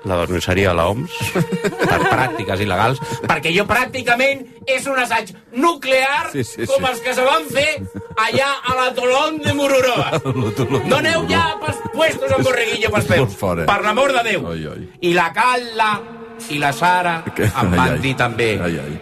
[0.06, 6.44] la denunciaria a l'OMS per pràctiques il·legals, perquè jo pràcticament és un assaig nuclear Sí,
[6.46, 6.90] sí, com sí.
[6.92, 7.66] els que se van fer
[8.14, 10.20] allà a l'atolón de Mururoa.
[10.90, 13.34] No aneu ja pas puestos amb borreguillo pels peus.
[13.66, 14.46] Per l'amor de Déu.
[14.52, 14.86] Ai, ai.
[15.10, 15.90] I la Carla
[16.54, 17.98] i la Sara Que- em ai, van ai.
[18.04, 18.94] dir també Ai, ai.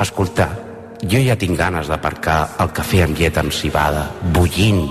[0.00, 0.48] escolta,
[1.06, 4.82] jo ja tinc ganes d'aparcar el cafè amb llet amb cibada, bullint,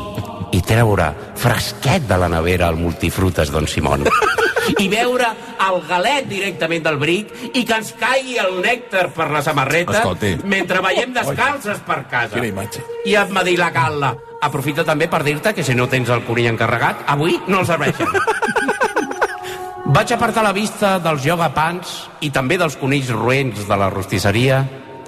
[0.52, 4.06] i treure fresquet de la nevera al multifrutes Don Simón.
[4.84, 5.30] I veure
[5.64, 10.34] el galet directament del bric i que ens caigui el nèctar per la samarreta Escolti.
[10.44, 12.34] mentre veiem descalces per casa.
[12.36, 12.84] Quina imatge.
[13.08, 14.12] I em va dir la Carla,
[14.44, 18.12] aprofita també per dir-te que si no tens el conill encarregat, avui no el serveixen.
[19.88, 21.94] Vaig apartar la vista dels yogapants
[22.28, 24.60] i també dels conills roents de la rostisseria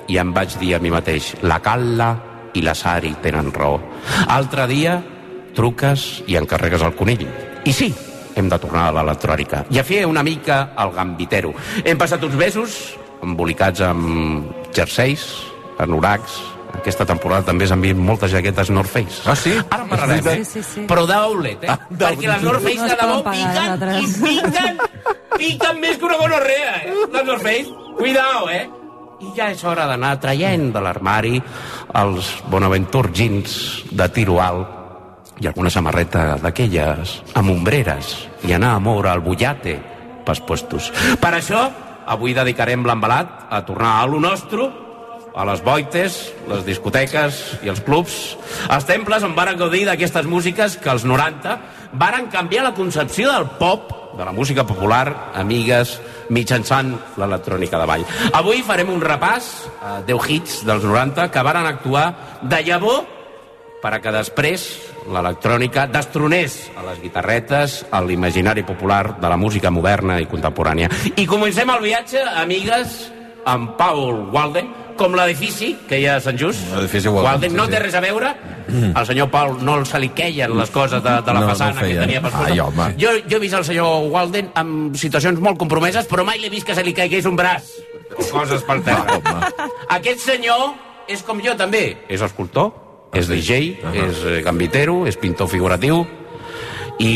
[0.07, 2.13] i em vaig dir a mi mateix, la Calla
[2.55, 3.75] i la Sari tenen raó.
[4.31, 4.95] Altre dia
[5.55, 7.25] truques i encarregues el conill.
[7.65, 7.89] I sí,
[8.35, 11.53] hem de tornar a l'electrònica i a fer una mica el gambitero.
[11.83, 12.79] Hem passat uns mesos
[13.25, 15.25] embolicats amb jerseis,
[15.79, 16.39] anoracs,
[16.77, 19.23] aquesta temporada també s'han vist moltes jaquetes North Face.
[19.25, 19.55] Ah, sí?
[19.57, 20.43] Ara en parlarem?
[20.45, 20.85] Sí, sí, sí.
[20.89, 21.77] Però d'outlet, eh?
[21.89, 24.81] Perquè les North Face No de debò pagar, piquen i piquen,
[25.35, 26.97] piquen més que una gonorrea, eh?
[27.15, 27.77] Les North Face.
[27.99, 28.65] Cuidao, eh?
[29.19, 31.41] I ja és hora d'anar traient de l'armari
[31.99, 33.57] els Bonaventure jeans
[33.91, 34.78] de tiro alt
[35.39, 38.15] i alguna samarreta d'aquelles amb ombreres
[38.47, 39.77] i anar a moure el bullate
[40.25, 40.91] pels puestos.
[41.19, 41.63] Per això,
[42.09, 44.67] avui dedicarem l'embalat a tornar a lo nostre,
[45.35, 46.17] a les boites,
[46.49, 48.15] les discoteques i els clubs,
[48.67, 51.55] els temples on varen gaudir d'aquestes músiques que als 90
[51.93, 55.99] varen canviar la concepció del pop, de la música popular, amigues,
[56.33, 58.05] mitjançant l'electrònica de ball.
[58.37, 59.47] Avui farem un repàs
[59.85, 62.09] a 10 hits dels 90 que varen actuar
[62.41, 63.05] de llavor
[63.79, 64.65] per a que després
[65.09, 70.89] l'electrònica destronés a les guitarretes, a l'imaginari popular de la música moderna i contemporània.
[71.15, 73.11] I comencem el viatge, amigues,
[73.49, 74.69] amb Paul Walden,
[74.99, 76.59] com l'edifici que hi ha a Sant Just.
[76.75, 77.71] L'edifici Walden, Walden no sí.
[77.71, 78.33] té res a veure.
[78.93, 81.73] Al senyor Paul no se li queien les coses de, de la No, no façana
[81.79, 82.01] feien.
[82.01, 82.89] que tenia per Ai, home.
[82.99, 86.67] jo, jo he vist el senyor Walden en situacions molt compromeses, però mai l'he vist
[86.67, 87.63] que se li caigués un braç
[88.17, 89.17] o coses pel terra.
[89.95, 90.75] Aquest senyor
[91.07, 92.69] és com jo també, és escultor,
[93.13, 96.03] és DJ, és eh, gambitero, és pintor figuratiu,
[96.99, 97.13] i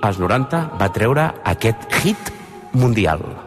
[0.00, 2.32] als 90 va treure aquest hit
[2.72, 3.45] mundial.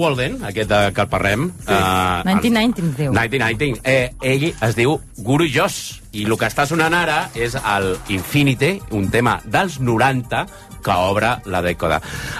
[0.00, 1.50] Walden, aquest de que el parlem.
[1.66, 1.72] Sí.
[1.76, 3.12] Uh, 1990 es diu.
[3.12, 3.80] 1990.
[3.84, 8.80] Eh, ell es diu Guru Josh i el que està sonant ara és el Infinity,
[8.96, 10.46] un tema dels 90
[10.80, 11.98] que obre la dècada.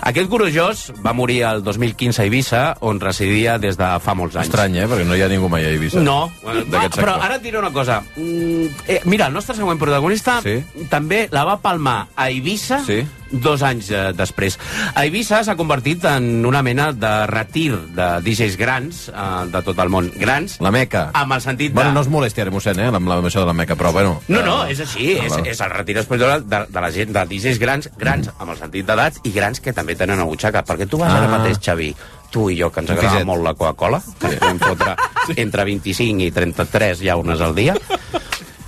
[0.08, 4.34] Aquest Guru Josh va morir el 2015 a Eivissa, on residia des de fa molts
[4.40, 4.48] anys.
[4.48, 4.86] Estrany, eh?
[4.88, 6.00] Perquè no hi ha ningú mai a Eivissa.
[6.00, 8.00] No, eh, va, però ara et diré una cosa.
[8.16, 10.56] Mm, eh, mira, el nostre següent protagonista Sí.
[10.88, 13.02] també la va palmar a Eivissa Sí.
[13.30, 14.58] Dos anys eh, després.
[14.94, 19.78] A Eivissa s'ha convertit en una mena de retir de DJs grans eh, de tot
[19.78, 20.10] el món.
[20.20, 21.10] Grans, La Meca.
[21.14, 21.78] amb el sentit de...
[21.80, 24.20] Bueno, no es molesti ara, mossèn, eh, amb, amb això de la Meca, però bueno...
[24.28, 27.12] No, no, eh, és així, ah, és, és el retir espiritual de, de la gent,
[27.14, 30.64] de DJs grans, grans amb el sentit d'edats i grans que també tenen a butxaca,
[30.66, 31.18] perquè tu vas Ah.
[31.22, 31.94] ara mateix, Xavi,
[32.30, 33.26] tu i jo, que ens agrada fiset.
[33.26, 34.94] molt la Coca-Cola, que ens podem fotre
[35.42, 37.74] entre 25 i 33 llaunes al dia,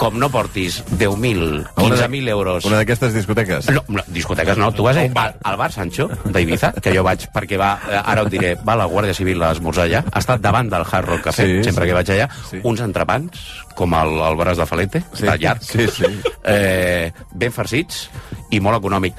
[0.02, 2.64] com no portis 10.000, A una de- 15.000 euros...
[2.66, 3.70] Una d'aquestes discoteques.
[3.70, 7.28] No, no, discoteques no, tu vas a, al, al bar Sancho d'Ibiza, que jo vaig,
[7.32, 10.42] perquè va, eh, ara ho diré, va la Guàrdia Civil a esmorzar allà, ha estat
[10.42, 11.88] davant del Hard Rock Café, Sí, sempre sí.
[11.92, 12.60] que vaig allà, Sí.
[12.64, 13.42] uns entrepans,
[13.78, 16.08] com el, el braç de Falete, Sí, de llarg, sí, sí.
[16.44, 18.08] Eh, ben farcits
[18.50, 19.14] i molt econòmic.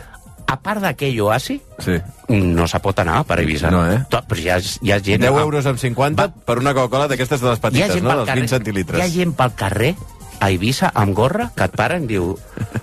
[0.52, 1.96] A part d'aquell oasi, Sí.
[2.36, 3.72] no se pot anar per Eivissa.
[3.72, 4.02] No, eh?
[4.12, 5.24] To- Però hi ha, hi ha gent...
[5.24, 8.10] 10 euros amb 50 per una Coca-Cola d'aquestes de les petites, no?
[8.12, 9.00] Dels carrer, 20 centilitres.
[9.00, 9.94] Hi ha gent pel carrer
[10.40, 12.38] a Ibiza amb gorra que et paren diu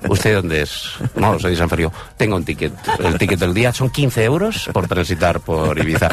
[0.08, 0.92] ¿Usted dónde es?
[1.14, 1.92] No, soy de San Frío.
[2.16, 2.72] Tengo un ticket.
[2.98, 6.08] El ticket del día son 15 euros por transitar por Ibiza.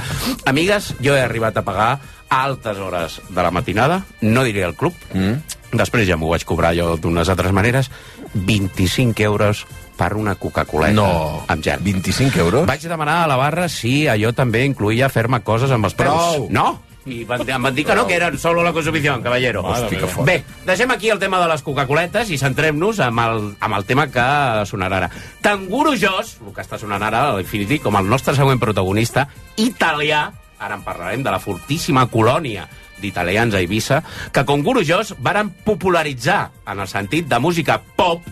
[0.46, 4.76] Amigues, jo he arribat a pagar a altes hores de la matinada, no diré el
[4.76, 5.56] club, Mm.
[5.68, 7.90] Després ja m'ho vaig cobrar jo d'unes altres maneres.
[8.34, 9.66] 25 euros
[9.98, 11.44] per una Coca-Coleta No.
[11.48, 11.82] amb gel.
[11.84, 12.66] 25 euros?
[12.66, 16.08] Vaig demanar a la barra si allò també incluïa fer-me coses amb els peus.
[16.08, 16.48] Prou.
[16.50, 16.82] No!
[17.08, 19.64] I van, em van dir que no, que era solo la consumició, caballero.
[19.64, 20.28] Hosti, que fort.
[20.28, 24.08] Bé, deixem aquí el tema de les Coca-Coletes i centrem-nos amb, el, amb el tema
[24.12, 24.26] que
[24.70, 25.12] sonarà ara.
[25.42, 30.26] Canguro Joss, el que està sonant ara a l'Infinity, com el nostre següent protagonista, italià,
[30.60, 32.68] ara en parlarem de la fortíssima colònia
[33.02, 34.02] d'italians a Eivissa,
[34.34, 38.26] que com Guru Joss varen popularitzar en el sentit de música pop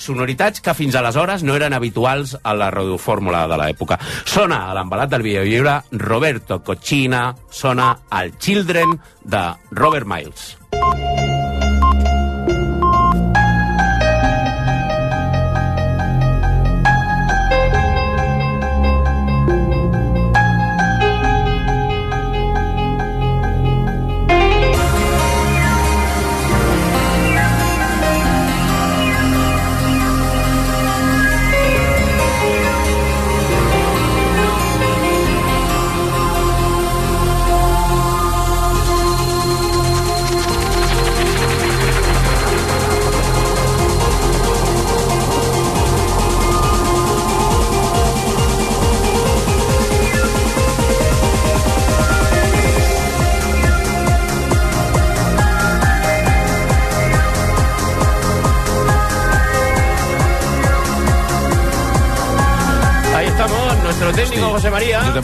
[0.00, 4.00] sonoritats que fins aleshores no eren habituals a la radiofórmula de l'època.
[4.24, 11.39] Sona a l'embalat del videollibre Roberto Cochina, sona al Children de Robert Miles.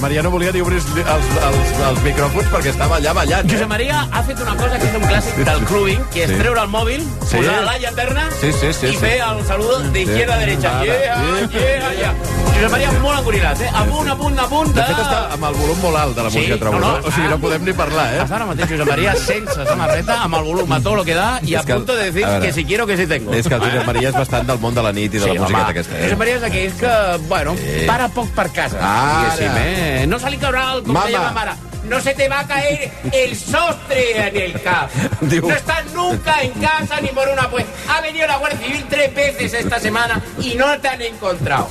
[0.06, 0.22] María.
[0.22, 3.48] Josep Maria no volia ni obrir els, els, els, els micròfons perquè estava allà ballant.
[3.50, 6.38] Josep Maria ha fet una cosa que és un clàssic del clubing, que és Sí.
[6.38, 7.36] treure el mòbil, Sí.
[7.36, 8.96] posar la llanterna Sí, sí, sí, i sí.
[9.02, 10.78] fer el saludo d'izquierda a derecha.
[10.78, 10.84] Ara.
[10.84, 12.14] Yeah, yeah, yeah.
[12.54, 13.68] Josep Maria molt engorinat, eh?
[13.74, 14.86] A punt, a punt, a punt De de...
[14.88, 16.78] fet, està amb el volum molt alt de la Sí, música, trobo.
[16.80, 17.42] no, no, O sigui, no ah.
[17.42, 18.20] podem ni parlar, eh?
[18.24, 21.28] Està ara mateix Josep Maria sense samarreta, amb el volum a tot lo que da
[21.42, 23.34] i a que el- punto de decir a veure, que si quiero que si tengo.
[23.34, 25.34] És que el Josep Maria és bastant del món de la nit i de la
[25.40, 25.94] música home, aquesta.
[26.00, 26.16] Josep Eh?
[26.16, 26.94] Maria és d'aquells que,
[27.28, 27.54] bueno,
[27.86, 29.30] para poc per casa, Ara.
[29.36, 30.06] diguéssim, eh?
[30.08, 31.52] No se li caurà el, com deia la mare,
[31.86, 34.90] no se te va a caer el sostre en el cap.
[35.20, 37.64] Diu- No estás nunca en casa ni por una pues.
[37.88, 41.68] Ha venido la Guardia Civil tres veces esta semana y no te han encontrado.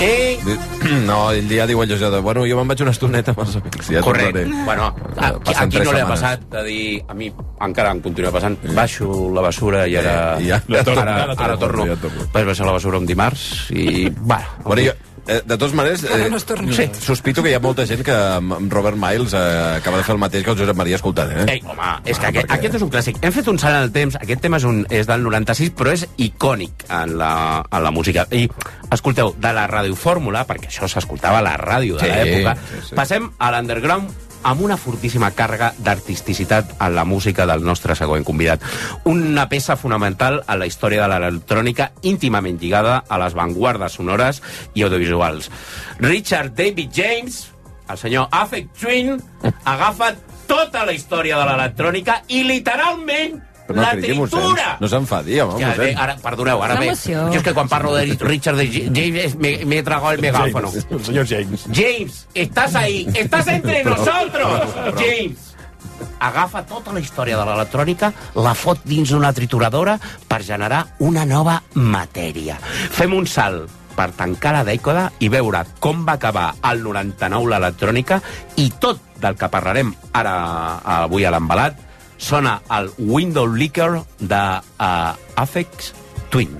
[0.00, 0.38] Eh?
[1.06, 3.90] No, ell ja diu allò de, bueno, jo me'n vaig una estoneta amb els amics.
[3.92, 4.44] Ja Correcte.
[4.44, 4.64] tornaré.
[4.66, 6.82] Bueno, a, a, Passen qui no li ha passat de dir...
[7.08, 7.30] A mi
[7.66, 8.56] encara em continua passant.
[8.76, 10.14] Baixo la basura i ara...
[10.38, 12.26] Eh, i ja- ara, torno, ara, ara torno, ja torno.
[12.34, 14.08] Vaig baixar la basura un dimarts i...
[14.20, 14.94] Bueno, Bueno, jo,
[15.28, 16.38] eh, de totes maneres, eh, no
[16.72, 20.16] sí, sospito que hi ha molta gent que amb Robert Miles eh, acaba de fer
[20.16, 21.46] el mateix que el Josep Maria escoltant, eh?
[21.54, 23.20] Ei, home, és que aquest, aquest és un clàssic.
[23.22, 25.94] Hem fet un salt en el temps, aquest tema és, un, és del 96, però
[25.94, 27.32] és icònic en la,
[27.70, 28.26] en la música.
[28.32, 28.46] I,
[28.94, 32.96] escolteu, de la radiofórmula, perquè això s'escoltava a la ràdio de Sí, l'època, sí, sí.
[32.98, 38.62] passem a l'underground amb una fortíssima càrrega d'artisticitat en la música del nostre següent convidat.
[39.04, 44.42] Una peça fonamental a la història de l'electrònica, íntimament lligada a les vanguardes sonores
[44.74, 45.50] i audiovisuals.
[45.98, 47.48] Richard David James,
[47.88, 49.16] el senyor Affect Twin,
[49.64, 50.14] agafa
[50.48, 54.30] tota la història de l'electrònica i literalment Però no la cridi, mossèn.
[54.40, 54.76] tritura.
[54.80, 55.98] No s'enfadi, home, Ja, mossèn.
[56.00, 56.94] ara, perdoneu, ara bé.
[56.96, 60.72] Jo és que quan parlo de Richard de James me, me he tragado el megáfono.
[60.90, 61.66] El señor James.
[61.72, 64.62] James, estás ahí, estás entre nosotros,
[64.96, 65.44] James.
[66.20, 71.60] Agafa tota la història de l'electrònica, la fot dins d'una trituradora per generar una nova
[71.74, 72.56] matèria.
[72.90, 78.20] Fem un salt per tancar la dècada i veure com va acabar el 99 l'electrònica
[78.56, 80.34] i tot del que parlarem ara
[81.02, 81.74] avui a l'embalat
[82.18, 85.94] sona el Window Licker de uh, Afex
[86.30, 86.50] Twin.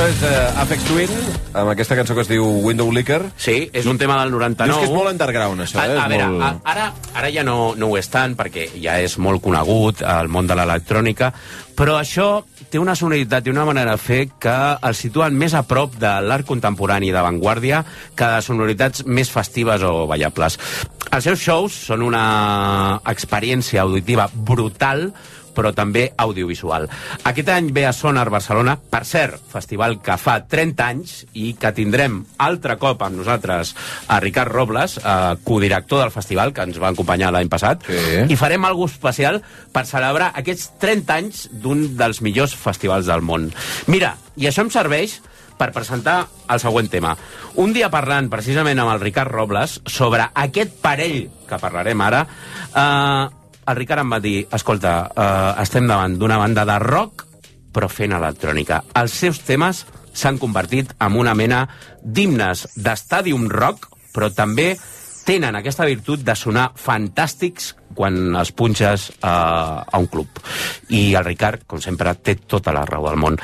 [0.00, 1.10] Això és uh, Apex Twin,
[1.60, 3.18] amb aquesta cançó que es diu Window Licker.
[3.36, 4.70] Sí, és un tema del 99.
[4.70, 5.96] Dius que és molt underground, això, a, eh?
[5.98, 6.44] a És veure, molt...
[6.46, 6.86] a, ara,
[7.20, 10.56] ara ja no, no ho és tant, perquè ja és molt conegut al món de
[10.56, 11.32] l'electrònica,
[11.76, 12.30] però això
[12.70, 14.56] té una sonoritat i una manera de fer que
[14.88, 17.82] el situen més a prop de l'art contemporani d'avantguàrdia
[18.16, 20.56] que de sonoritats més festives o ballables.
[21.10, 22.24] Els seus shows són una
[23.10, 25.10] experiència auditiva brutal,
[25.54, 26.88] però també audiovisual.
[27.24, 31.72] Aquest any ve a Sonar Barcelona, per cert, festival que fa 30 anys i que
[31.76, 33.74] tindrem altre cop amb nosaltres
[34.08, 38.32] a Ricard Robles, eh, codirector del festival, que ens va acompanyar l'any passat, Sí.
[38.32, 39.42] i farem algo especial
[39.72, 43.50] per celebrar aquests 30 anys d'un dels millors festivals del món.
[43.86, 45.20] Mira, i això em serveix
[45.60, 47.16] per presentar el següent tema.
[47.60, 52.22] Un dia parlant precisament amb el Ricard Robles sobre aquest parell que parlarem ara,
[52.74, 57.26] eh, el Ricard em va dir, escolta, eh, estem davant d'una banda de rock
[57.72, 58.82] però fent electrònica.
[58.98, 61.64] Els seus temes s'han convertit en una mena
[62.02, 64.72] d'himnes d'estàdium rock, però també
[65.26, 70.40] tenen aquesta virtut de sonar fantàstics quan els punxes eh, a un club.
[70.88, 73.38] I el Ricard, com sempre, té tota la raó del món.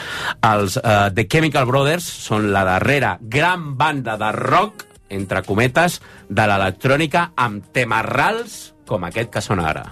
[0.49, 6.49] Els eh, The Chemical Brothers són la darrera gran banda de rock, entre cometes, de
[6.51, 9.87] l'electrònica amb temes rals com aquest que sona ara.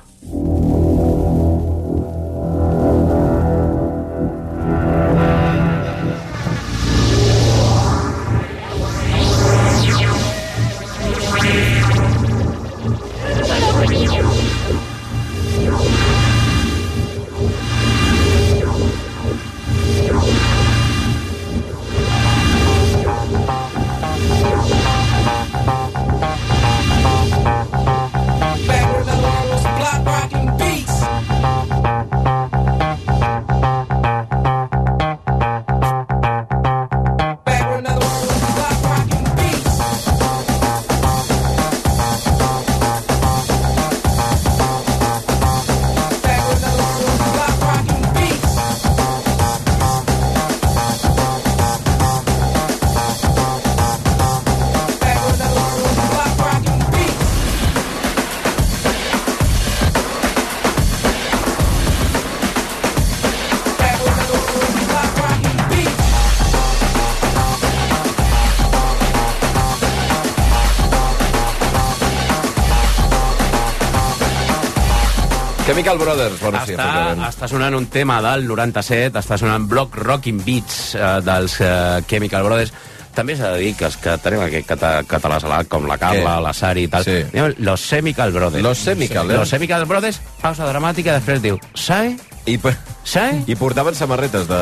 [75.85, 77.27] Chemical Brothers, bueno, sí, està, efectivament.
[77.29, 82.43] està sonant un tema del 97, està sonant Block Rocking Beats eh, dels eh, Chemical
[82.47, 82.73] Brothers.
[83.15, 86.55] També s'ha de dir que els que tenim aquest cata, català-salat, com la Carla, la
[86.57, 87.21] Sari i tal, Sí.
[87.59, 88.65] los Chemical Brothers.
[88.65, 89.37] Los Chemical, eh?
[89.37, 92.17] Los Chemical Brothers, pausa dramàtica, després diu, ¿sabe?
[92.47, 92.73] I, pe-
[93.05, 93.45] ¿sabe?
[93.47, 94.61] I portaven samarretes de...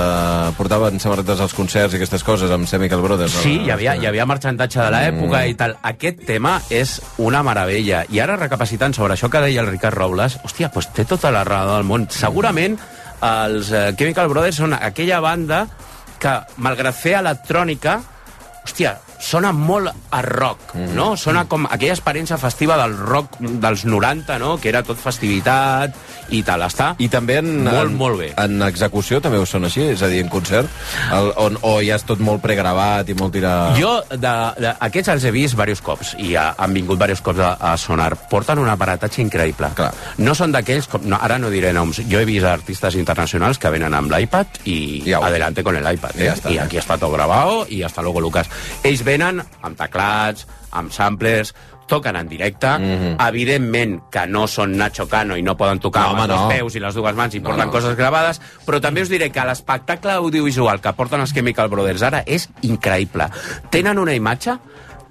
[0.58, 3.32] portaven samarretes als concerts i aquestes coses amb Chemical Brothers.
[3.42, 3.66] Sí, no?
[3.66, 5.50] hi havia, hi havia marxantatge de l'època Mm.
[5.50, 5.76] i tal.
[5.82, 8.04] Aquest tema és una meravella.
[8.10, 11.44] I ara, recapacitant sobre això que deia el Ricard Robles, hòstia, doncs té tota la
[11.44, 12.08] raó del món.
[12.10, 12.76] Segurament
[13.22, 15.66] els eh, Chemical Brothers són aquella banda
[16.18, 18.00] que, malgrat fer electrònica,
[18.66, 20.94] hòstia, sona molt a rock, Mm.
[20.96, 21.16] no?
[21.16, 24.56] Sona com aquella experiència festiva del rock dels 90, no?
[24.58, 25.94] Que era tot festivitat
[26.32, 26.62] i tal.
[26.62, 28.28] Està I també en, molt, en, molt bé.
[28.40, 29.82] en execució també ho són així?
[29.92, 30.68] És a dir, en concert?
[31.12, 33.74] El, on, o ja és tot molt pregravat i molt tirar...
[33.78, 37.38] Jo, de, de, aquests els he vist diversos cops i ha, han vingut diversos cops
[37.44, 38.14] a, a Sonar.
[38.30, 39.70] Porten un aparatatge increïble.
[39.76, 39.92] Clar.
[40.18, 43.70] No són d'aquells, com, no, ara no diré noms, jo he vist artistes internacionals que
[43.70, 46.16] venen amb l'iPad i Ja ho- adelante con el iPad.
[46.18, 46.26] Eh?
[46.30, 46.50] ja està.
[46.50, 48.48] I aquí està tot grabado i hasta luego Lucas.
[48.82, 51.52] Ells venen amb teclats, amb samplers,
[51.90, 53.16] toquen en directe, Mhm.
[53.20, 56.48] evidentment que no són Nacho Cano i no poden tocar No, amb home, els no.
[56.48, 57.72] peus i les dues mans i No, porten no.
[57.72, 62.22] coses gravades, però també us diré que l'espectacle audiovisual que porten els Chemical Brothers ara
[62.26, 63.28] és increïble.
[63.70, 64.56] Tenen una imatge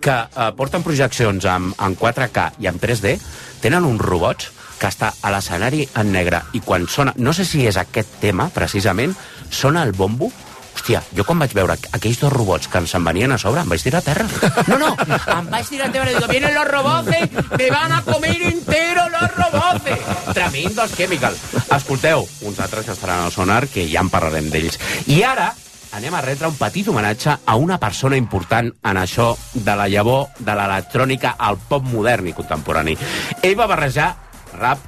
[0.02, 3.20] que eh, porten projeccions amb, en 4K i en 3D,
[3.62, 7.68] tenen uns robots que està a l'escenari en negre i quan sona, no sé si
[7.68, 9.14] és aquest tema precisament,
[9.52, 10.32] sona el bombo
[10.76, 13.70] Hòstia, jo quan vaig veure aquells dos robots que ens en venien a sobre, em
[13.70, 14.28] vaig tirar a terra.
[14.72, 14.92] No, no,
[15.36, 17.10] em vaig tirar a terra dic, vienen los robots,
[17.58, 20.34] me van a comer entero los robots.
[20.34, 21.36] Tremendos Chemical.
[21.76, 24.80] Escolteu, uns altres que estaran al sonar, que ja en parlarem d'ells.
[25.12, 25.52] I ara
[25.92, 30.30] anem a retre un petit homenatge a una persona important en això de la llavor
[30.40, 32.96] de l'electrònica al pop modern i contemporani.
[33.44, 34.14] Ell va barrejar
[34.56, 34.80] rap,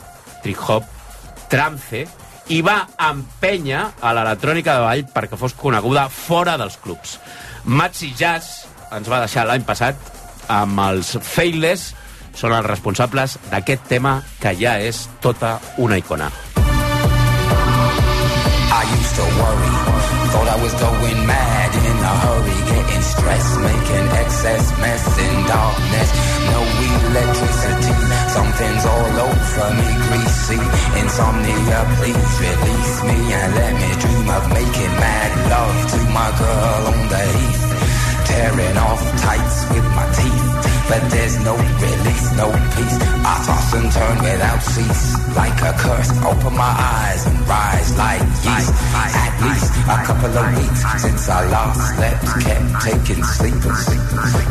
[0.44, 0.88] trip-hop,
[1.52, 2.08] trance
[2.52, 7.18] i va empènyer a l'electrònica de ball perquè fos coneguda fora dels clubs.
[7.64, 9.96] Maxi Jazz ens va deixar l'any passat
[10.52, 11.94] amb els Faithless,
[12.36, 16.32] són els responsables d'aquest tema que ja és tota una icona.
[18.74, 19.74] I used to worry,
[20.34, 26.10] thought I was going mad in a hurry, getting stressed, making excess mess in darkness.
[26.52, 26.60] No
[27.14, 30.62] electricity, something's all over me, greasy.
[31.02, 36.82] Insomnia, please release me and let me dream of making mad love to my girl
[36.92, 37.64] on the heath.
[38.28, 40.50] Tearing off tights with my teeth.
[40.90, 42.98] But there's no release, no peace.
[43.24, 45.06] I toss and turn without cease.
[45.38, 48.74] Like a curse, open my eyes and rise like yeast.
[49.24, 53.86] At least a couple of weeks since I last slept, kept taking sleepers.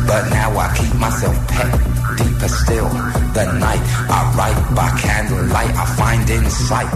[0.07, 1.71] But now I keep myself pet
[2.17, 2.92] deeper still.
[3.33, 3.81] The night
[4.13, 6.89] I write by candlelight, I find insight,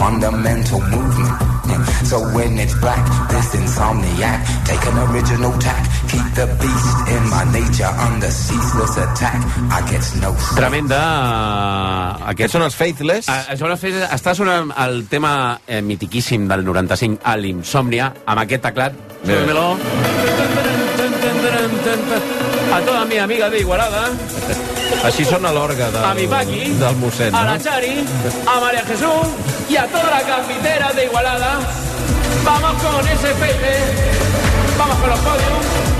[0.00, 1.36] fundamental movement.
[2.08, 7.44] So when it's black, this insomniac, take an original tack, keep the beast in my
[7.52, 9.36] nature under ceaseless attack.
[9.68, 11.02] I get no Tremenda...
[12.32, 13.28] Aquests són els Faithless?
[13.28, 14.08] Això són els Faithless.
[14.16, 18.96] Està sonant el tema eh, mitiquíssim del 95, a l'Insomnia, amb aquest teclat.
[19.22, 19.42] Bé.
[19.42, 19.76] Súbemelo.
[22.72, 24.08] A toda mi amiga de Igualada,
[25.02, 27.64] Així sona l'orga del, a mi Paqui, del mossèn, a la no?
[27.64, 28.04] Chari,
[28.46, 29.34] a María Jesús
[29.68, 31.58] y a toda la campitera de Igualada.
[32.44, 33.74] Vamos con ese pepe.
[34.78, 35.91] Vamos con los podios.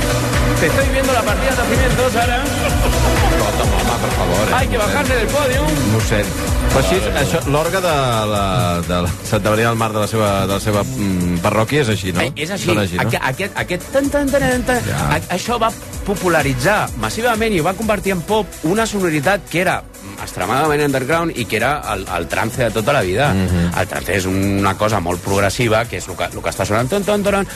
[0.63, 2.37] Te estoy viendo la partida de nacimiento, Sara.
[2.45, 4.49] Escolta'm, home, per favor.
[4.49, 4.55] Eh?
[4.55, 5.63] Hay que bajarse del podio.
[5.91, 6.27] Mossèn.
[6.73, 7.95] Però així, això, l'orga de
[8.31, 8.45] la,
[8.87, 11.91] de la Santa Maria del Mar de la seva, de la seva mm, parròquia és
[11.97, 12.23] així, no?
[12.23, 12.71] Eh, és així.
[12.79, 13.03] Així no?
[13.09, 15.01] Aquest, aquest, aquest tan, tan, tan, tan, tan, Ja.
[15.19, 15.73] a- això va
[16.07, 19.81] popularitzar massivament i va convertir en pop una sonoritat que era
[20.23, 23.33] extremadament underground i que era el, el trance de tota la vida.
[23.35, 23.73] Mhm.
[23.79, 26.91] El trance és una cosa molt progressiva, que és el que, el que està sonant,
[26.91, 27.49] ton, ton, ton,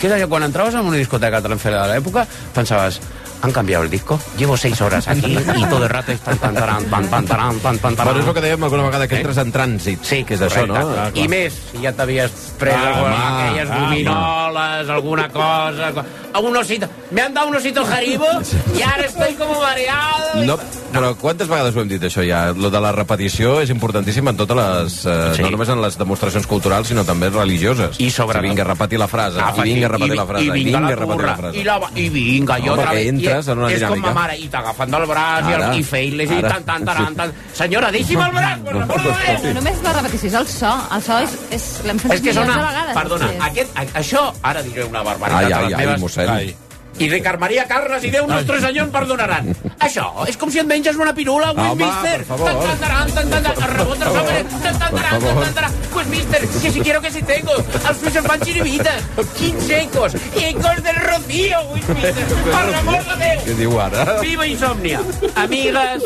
[0.00, 3.00] que és allò, quan entraves en una discoteca transfera de l'època, pensaves,
[3.42, 6.54] han cambiado el disco, llevo seis horas aquí y todo el rato es tan, tan,
[6.54, 8.12] taran, tan, tan, taran, tan, tan, taran.
[8.14, 9.98] Bueno, és el que dèiem alguna vegada, que entres en trànsit.
[10.02, 10.76] Sí, que és això, no?
[10.76, 11.24] Ah, clar.
[11.24, 12.30] I més, si ja t'havies
[12.60, 15.92] pres Ah, alguna, home, aquelles gominoles, alguna cosa...
[15.92, 16.04] co-
[16.40, 16.86] Un osito.
[17.10, 18.24] Me han dado un osito jaribo
[18.78, 20.44] y ahora estoy como mareado.
[20.44, 20.56] No,
[20.92, 22.52] però quantes vegades ho hem dit, això ja?
[22.54, 25.00] Lo de la repetició és importantíssim en totes les...
[25.06, 25.42] Eh, Sí.
[25.42, 27.98] No només en les demostracions culturals, sinó també religioses.
[28.00, 30.50] I sobretot- Que vinga repetir la frase, Ah, i vinga repetir i- la frase, i
[30.50, 31.58] vinga la a repetir turra, la frase.
[31.58, 33.04] I, la, i vinga, i otra vez.
[33.30, 34.12] Entres I, en una és com dinàmica.
[34.14, 36.48] ma mare, i t'agafen del braç, i, Ara, el, i feiles, i ara.
[36.54, 37.34] tan, tan, tan, tan.
[37.54, 39.44] Senyora, deixi'm el braç, per l'amor de Déu!
[39.50, 40.72] No només la repetició, és el so.
[40.96, 41.36] El so és...
[41.58, 42.56] és L'hem sentit És que sona...
[42.56, 42.94] de vegades.
[43.00, 46.00] Perdona, aquest, a, això, ara diré una barbaritat Ai, a ai, les ai, meves...
[46.04, 46.28] mossèn.
[46.28, 46.56] Ai.
[47.00, 49.46] I Ricard Maria Carles i Déu nostre senyor em perdonaran.
[49.80, 52.18] Això és com si et menges una pirula, Home, Westminster.
[52.18, 52.50] per favor.
[52.50, 54.42] Tan, tan, taran, tan, tan, tan, el rebot del saber.
[54.50, 55.44] Tan, tan, taran, tan, favor.
[55.44, 55.72] tan, taran.
[55.96, 57.56] Westminster, que si quiero que si tengo.
[57.56, 59.08] Els fills em fan xiribites.
[59.38, 60.14] Quins ecos.
[60.44, 62.26] Ecos del Rocío, Westminster.
[62.50, 63.44] Per l'amor de Déu.
[63.48, 64.06] Què diu ara?
[64.20, 65.00] Viva Insòmnia.
[65.36, 66.04] Amigues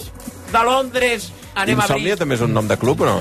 [0.54, 3.16] de Londres, anem a Insòmnia també és un nom de club, o no?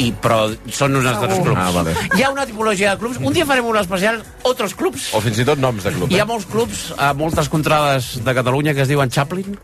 [0.00, 0.38] I, però
[0.72, 1.60] són uns altres clubs.
[1.60, 1.94] Ah, vale.
[2.16, 3.20] Hi ha una tipologia de clubs.
[3.20, 5.10] Un dia farem un especial, altres clubs.
[5.16, 6.10] O fins i tot noms de club.
[6.12, 6.28] Hi ha Eh?
[6.32, 9.58] molts clubs a moltes contrades de Catalunya que es diuen Chaplin.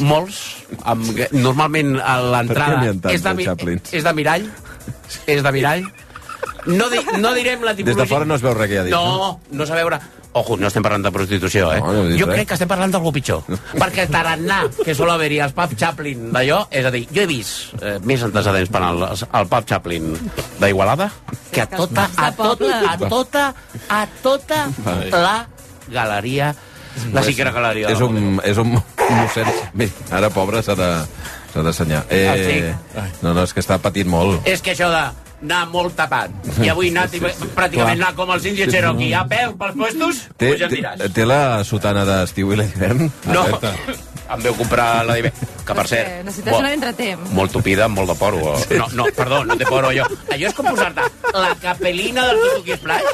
[0.00, 0.40] Molts.
[0.84, 3.22] Amb, normalment a l'entrada Per què n'hi ha tants, és,
[3.92, 4.48] de, és de mirall.
[5.26, 5.84] És de mirall.
[6.68, 8.02] No, di, no direm la Des tipologia...
[8.04, 8.92] de fora no es veu res que hi ha dit.
[8.94, 10.00] No, no s'ha veure...
[10.38, 11.80] Ojo, no estem parlant de prostitució, eh?
[11.82, 12.34] No, no jo res.
[12.38, 13.42] crec que estem parlant d'algú pitjor.
[13.82, 17.28] Perquè el tarannà que sol haver-hi als pub Chaplin d'allò, és a dir, jo he
[17.30, 20.12] vist eh, més antecedents per al, al pub Chaplin
[20.60, 21.10] d'Igualada
[21.50, 23.44] que a tota, a tota, a tota,
[23.88, 24.62] a tota
[25.12, 25.36] la
[25.88, 26.52] galeria,
[27.14, 27.88] la siquera galeria.
[27.94, 29.48] És un, és un mossèn...
[29.78, 30.88] Mira, ara, pobre, s'ha de
[31.52, 32.02] s'ha d'assenyar.
[32.10, 32.74] Ah, Eh,
[33.22, 34.42] no, no, és que està patint molt.
[34.48, 35.02] És que això de
[35.42, 36.30] anar molt tapat
[36.64, 40.48] i avui anar i pràcticament anar com els índios Cherokee a peu pels puestos, Té,
[40.52, 41.04] pues ja diràs.
[41.14, 43.06] té la sotana d'estiu i l'hivern?
[43.30, 43.74] No, Alerta.
[44.34, 46.10] em veu comprar la d'hivern, que per cert...
[46.26, 47.30] Necessites bo- una d'entretemps.
[47.38, 48.54] molt tupida, amb molt de poro.
[48.76, 50.04] No, no, perdó, no té poro, allò.
[50.34, 51.06] Allò és com posar-te
[51.38, 53.08] la capelina del Tutuki Splash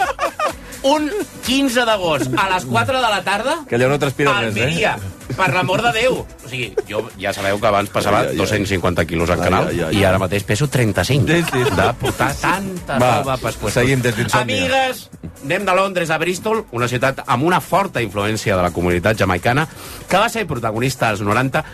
[0.85, 1.09] un
[1.47, 4.66] 15 d'agost a les 4 de la tarda Que allò no transpira al res, eh?
[4.68, 4.95] Miria,
[5.37, 6.18] per l'amor de Déu.
[6.45, 8.41] O sigui, jo ja sabeu que abans pesava Ai, ai, ai.
[8.43, 10.05] 250 quilos Ai, canal ai, ai, i ai.
[10.05, 11.64] ara mateix peso 35 Sí, sí.
[11.76, 13.80] de portar tanta Va, roba pels puestos.
[13.80, 14.61] seguim des d'Insòmnia.
[14.61, 15.09] Amigues,
[15.45, 19.66] anem de Londres a Bristol, una ciutat amb una forta influència de la comunitat jamaicana,
[20.09, 21.64] que va ser protagonista als 90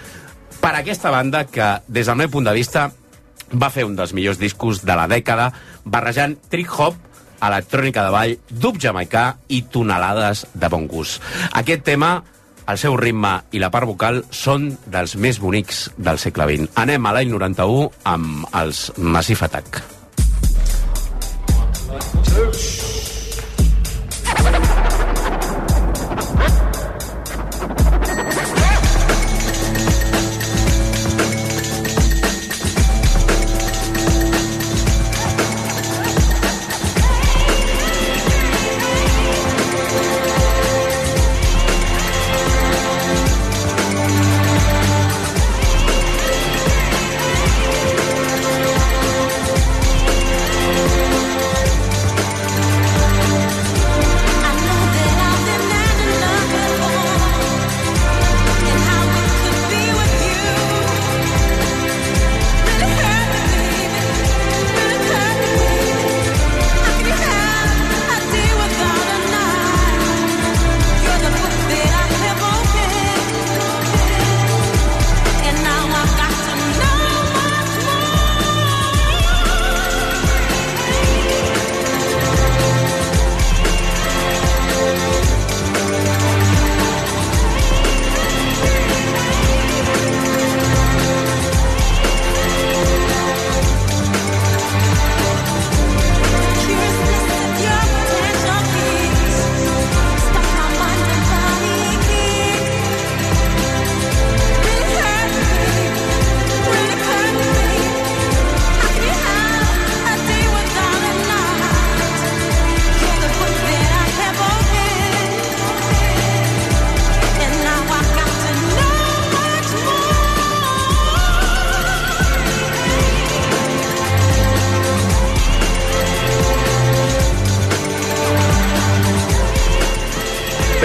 [0.61, 2.91] per aquesta banda que, des del meu punt de vista,
[3.51, 5.51] va fer un dels millors discos de la dècada,
[5.85, 6.95] barrejant trip-hop,
[7.47, 11.23] electrònica de ball, dub jamaicà i tonelades de bon gust.
[11.61, 12.19] Aquest tema,
[12.71, 16.71] el seu ritme i la part vocal són dels més bonics del segle XX.
[16.85, 19.83] Anem a l'any 91 amb els Massive Attack.
[21.91, 22.20] Bé,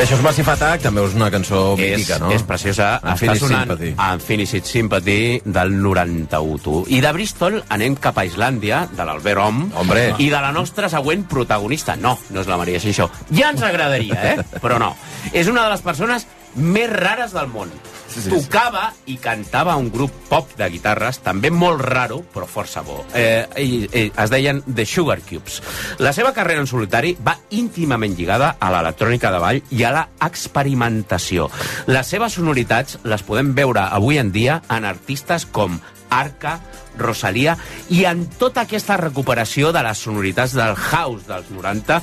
[0.06, 2.28] això és Massive Attack, també és una cançó mítica, no?
[2.36, 2.99] És preciosa.
[3.01, 3.88] Unfinished Està sonant Sympathy.
[4.14, 6.60] Unfinished Sympathy del 91.
[6.62, 6.84] tu.
[6.93, 10.06] I de Bristol anem cap a Islàndia, de l'Albert Om, Hombre.
[10.22, 11.95] i de la nostra següent protagonista.
[11.97, 13.10] No, no és la Maria Xinxó.
[13.32, 14.45] Ja ens agradaria, eh?
[14.62, 14.93] Però no.
[15.34, 17.74] És una de les persones més rares del món.
[18.16, 23.01] Sí, Tocava i cantava un grup pop de guitarres, també molt raro, però força bo.
[23.13, 25.59] Eh, i, i, es deien The Sugar Cubes.
[25.99, 30.05] La seva carrera en solitari va íntimament lligada a l'electrònica de ball i a la
[30.24, 31.49] experimentació.
[31.91, 35.76] Les seves sonoritats les podem veure avui en dia en artistes com
[36.16, 36.59] Arca,
[36.95, 37.57] Rosalia
[37.91, 41.99] i en tota aquesta recuperació de les sonoritats del house dels 90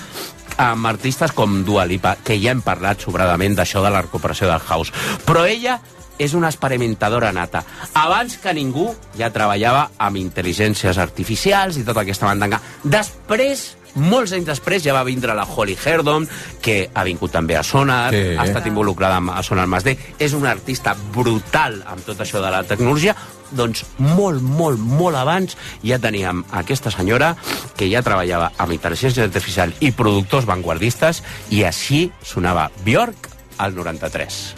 [0.60, 4.60] amb artistes com Dua Lipa, que ja hem parlat sobradament d'això de la recuperació del
[4.60, 4.92] house.
[5.24, 5.78] Però ella
[6.18, 7.64] és una experimentadora nata.
[7.94, 12.60] Abans que ningú ja treballava amb intel·ligències artificials i tota aquesta bandanga.
[12.84, 16.26] Després molts anys després ja va vindre la Holly Herdon,
[16.62, 18.36] que ha vingut també a Sonar, Sí.
[18.38, 19.98] ha estat involucrada amb- a Sonar Mas D.
[20.18, 23.14] És una artista brutal amb tot això de la tecnologia.
[23.50, 27.36] Doncs molt, molt, molt abans ja teníem aquesta senyora
[27.76, 34.54] que ja treballava amb intel·ligència artificial i productors vanguardistes i així sonava Björk al 93.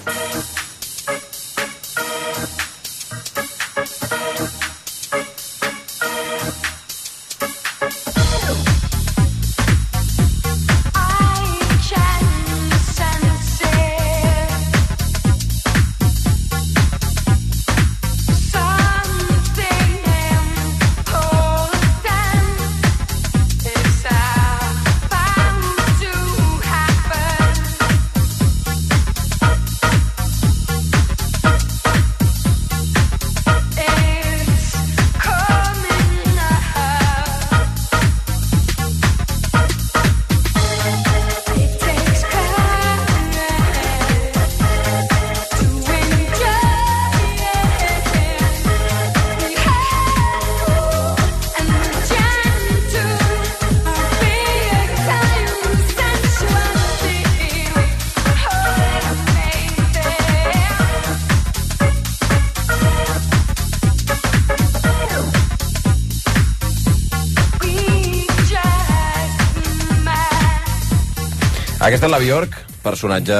[71.95, 73.35] Aquesta és la Bjork, personatge...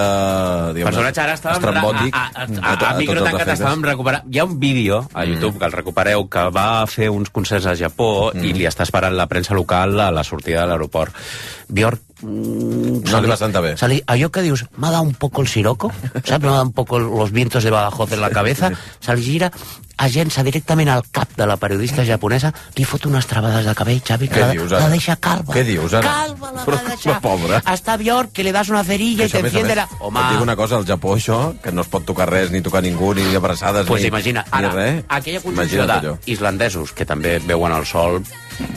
[0.77, 1.65] Diguem, Personatge, ara estàvem...
[1.67, 3.57] A, a, a, a, a, a, tots micro els tancat efectes.
[3.59, 4.29] estàvem recuperant...
[4.31, 7.75] Hi ha un vídeo a YouTube, que el recupereu, que va fer uns concerts a
[7.75, 11.19] Japó i li està esperant la premsa local a la sortida de l'aeroport.
[11.67, 12.05] Bjork...
[12.23, 13.75] mm, No li va sentar bé.
[13.81, 15.91] Sali, allò que dius, m'ha dado un poco el siroco,
[16.23, 16.47] ¿sabes?
[16.47, 19.51] Me ha dado un poco los vientos de Badajoz en la cabeza, se gira,
[19.97, 24.29] agença directament al cap de la periodista japonesa, li fot unes travades de cabell, Xavi,
[24.29, 25.55] que la, dius, la deixa calva.
[25.55, 26.09] Què dius, ara?
[26.25, 27.13] Calva la Però, va deixar.
[27.15, 27.63] la pobra.
[27.65, 29.89] Hasta Bjork, que le das una cerilla i te enciende la...
[30.01, 32.61] Home, Et dic una cosa, al Japó això, que no es pot tocar res, ni
[32.63, 35.05] tocar ningú, ni abraçades, Pues ni, imagina, ni ara, res.
[35.09, 35.87] aquella conjunció
[36.27, 38.23] d'islandesos que també veuen el sol,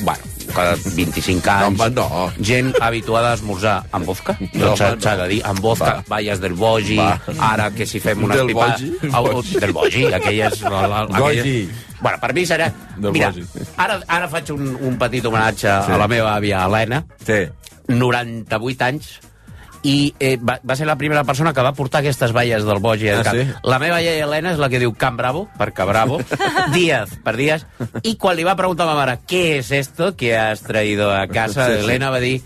[0.04, 2.32] bueno, cada 25 anys, home, no.
[2.40, 5.24] gent habituada a esmorzar amb vodka, No, doncs s'ha home, s'ha no.
[5.24, 6.04] de dir, amb vodka, Va.
[6.08, 7.20] valles del bogi, Va.
[7.52, 8.68] ara que si fem unes Del pipa...
[8.78, 9.58] bogi?
[9.60, 10.62] Del bogi, aquelles...
[11.18, 11.70] Gogi.
[12.02, 12.72] Bueno, per mi serà...
[12.98, 13.46] Del Mira, bogi.
[13.78, 15.92] ara, ara faig un, un petit homenatge Sí.
[15.92, 17.46] a la meva àvia Helena, Sí.
[17.88, 19.20] 98 anys,
[19.88, 23.08] i eh, va, va ser la primera persona que va portar aquestes valles del Bogi
[23.14, 23.38] al Ah, cap.
[23.38, 23.46] sí?
[23.64, 26.20] La meva iaia Helena és la que diu Can Bravo, perquè Bravo,
[26.76, 27.64] Díaz, per Díaz,
[28.04, 31.24] i quan li va preguntar a ma mare què és esto que has traído a
[31.32, 31.86] casa, Sí, sí.
[31.86, 32.42] Helena va dir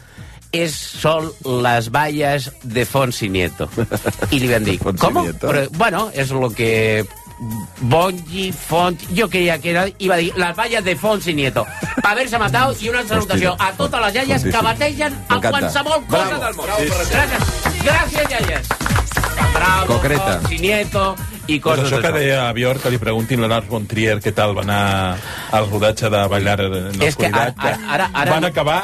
[0.51, 1.31] es son
[1.63, 3.69] las vallas de Fonsi Nieto.
[4.35, 4.77] I li van dir.
[4.83, 5.47] Nieto.
[5.47, 7.05] Pero, bueno, es lo que
[7.81, 11.65] Bongi, Font, yo creía que era, iba a dir, las vallas de Fonsi Nieto.
[12.03, 16.43] Haver-se matat i una salutació a totes les iaies que bategen a qualsevol cosa Bravo.
[16.45, 16.69] del món.
[16.77, 17.09] Per això.
[17.09, 18.67] Gràcies, gràcies, iaies.
[19.55, 20.39] Bravo, Concreta.
[20.41, 21.15] Fonsi Nieto
[21.47, 24.19] i Pues coses això que deia a Björk, que li preguntin a Lars von Trier
[24.21, 25.17] què tal va anar
[25.51, 27.79] al rodatge de Bailar en És que ara- l'Oscuritat.
[27.89, 28.83] ara- ara- Van acabar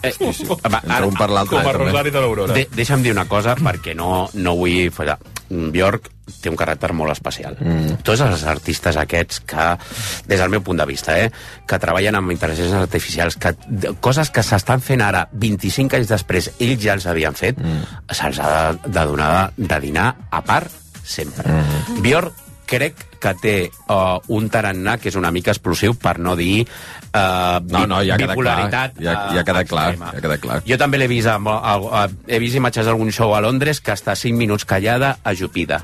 [0.00, 0.44] Eh, sí, sí.
[0.46, 1.72] Va, Entre un per l'altre, com a.
[1.72, 2.54] Rosari de l'Aurora.
[2.54, 5.18] De, deixa'm dir una cosa, perquè no, no vull fallar.
[5.48, 6.10] Bjork
[6.42, 7.56] té un caràcter molt especial.
[7.60, 8.00] Mm.
[8.04, 9.68] Tots els artistes aquests que,
[10.28, 11.30] des del meu punt de vista, eh,
[11.66, 13.54] que treballen amb intel·ligències artificials, que,
[14.04, 18.12] coses que s'estan fent ara, 25 anys després, ells ja els havien fet, mm.
[18.12, 20.72] se'ls ha de, de donar de, de dinar a part
[21.02, 21.48] sempre.
[21.48, 22.02] Mm.
[22.04, 23.54] Bjork crec que té
[23.90, 28.16] uh, un tarannà que és una mica explosiu, per no dir uh, No, no, ja
[28.16, 28.94] bipolaritat.
[28.98, 29.04] clar.
[29.04, 30.60] Ja, ja ha quedat clar, ja ha quedat clar.
[30.68, 34.14] Jo també l'he vist, amb, amb, he vist imatges d'algun show a Londres que està
[34.16, 35.82] 5 minuts callada, ajupida,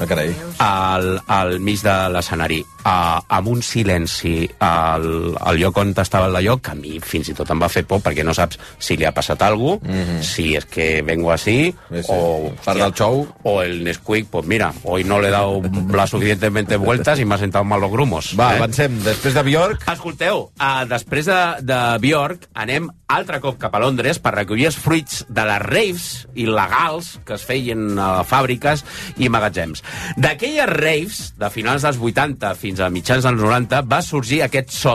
[0.00, 0.30] Ah, carai.
[0.58, 2.64] al, al mig de l'escenari.
[2.84, 7.30] Uh, amb un silenci al, al lloc on estava el lloc, que a mi fins
[7.30, 9.92] i tot em va fer por, perquè no saps si li ha passat alguna cosa,
[9.92, 10.22] mm -hmm.
[10.22, 12.08] si és que vengo así, Sí, sí.
[12.08, 12.52] o...
[12.64, 13.26] Part del show.
[13.42, 15.60] O el Nesquik, pues mira, hoy no le he dado
[15.92, 18.34] las suficientemente vueltas y me ha sentado mal los grumos.
[18.38, 18.56] Va, eh?
[18.56, 19.02] avancem.
[19.04, 19.84] Després de Bjork...
[19.90, 24.78] Escolteu, uh, després de, de Bjork anem altre cop cap a Londres per recollir els
[24.78, 26.06] fruits de les raves
[26.38, 28.84] il·legals que es feien a fàbriques
[29.18, 29.82] i magatzems.
[30.20, 34.94] D'aquelles raves, de finals dels 80 fins a mitjans dels 90, va sorgir aquest so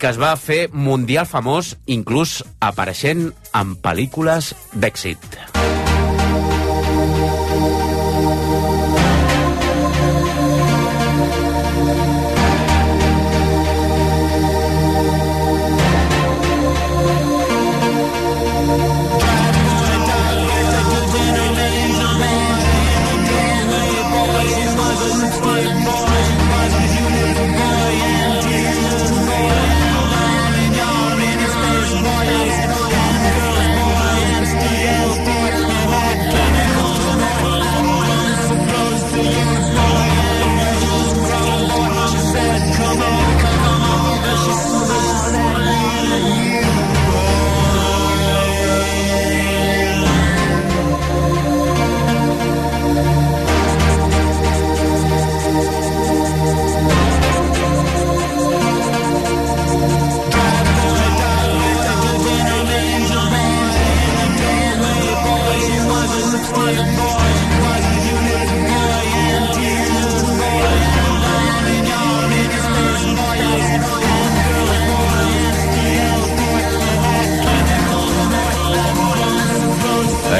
[0.00, 5.61] que es va fer mundial famós, inclús apareixent en pel·lícules d'èxit.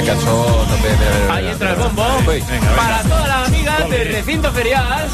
[0.06, 0.36] Cançó
[0.70, 0.90] també...
[0.90, 1.34] Mira, mira, mira.
[1.34, 2.04] Ahí entra el bombo.
[2.26, 5.08] Venga, Para todas las amigas de Recinto Ferial.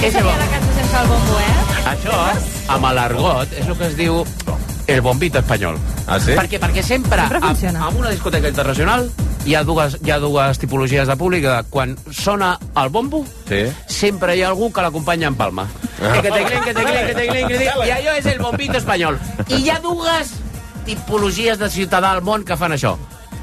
[0.00, 1.54] Què seria la cançó sense el bombo, eh?
[1.92, 2.18] Això,
[2.74, 4.20] amb l'argot, és el que es diu
[4.88, 5.78] el bombito espanyol.
[6.06, 6.36] Ah, sí?
[6.38, 6.60] Per què?
[6.62, 7.82] Perquè sempre, Sempre amb, funciona.
[7.88, 9.10] amb una discoteca internacional
[9.48, 11.44] hi ha dues, hi ha dues tipologies de públic.
[11.70, 13.64] Quan sona el bombo, Sí.
[13.88, 15.66] sempre hi ha algú que l'acompanya en palma.
[16.00, 17.88] Eh, que te clen, que te clen, que te clen, que te clen.
[17.88, 19.18] I allò és el bombito espanyol.
[19.48, 20.32] I hi ha dues
[20.88, 22.96] tipologies de ciutadà al món que fan això.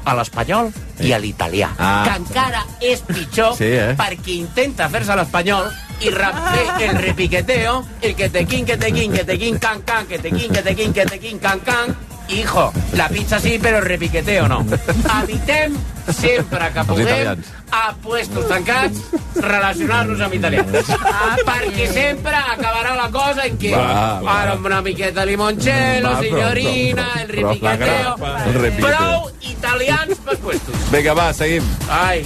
[0.06, 0.70] A l'espanyol
[1.02, 1.72] i a l'italià.
[1.78, 2.04] Ah.
[2.06, 3.94] Que encara és pitjor Sí, eh?
[3.98, 5.70] perquè intenta fer-se a l'espanyol
[6.00, 9.82] i fer el repiqueteo, el que te quin, que te quin, que te quin, can,
[9.82, 11.96] can, que te quin, que te quin, que te quin, can, can.
[12.28, 14.64] Hijo, la pizza sí, però el repiqueteo no.
[15.22, 15.76] Evitem
[16.12, 17.42] sempre que puguem
[17.74, 18.98] a puestos tancats
[19.42, 20.90] relacionar-nos amb italians.
[21.02, 24.36] Ah, perquè sempre acabarà la cosa en què Va, va.
[24.42, 27.52] ara una miqueta de limoncello, Va, signorina, prou, el prou.
[27.52, 27.68] repiqueteo.
[27.68, 28.44] La grapa.
[28.46, 28.96] El repiqueteo.
[28.96, 30.90] Prou italians per puestos.
[30.90, 31.62] Vinga, va, seguim.
[31.90, 32.24] Ai,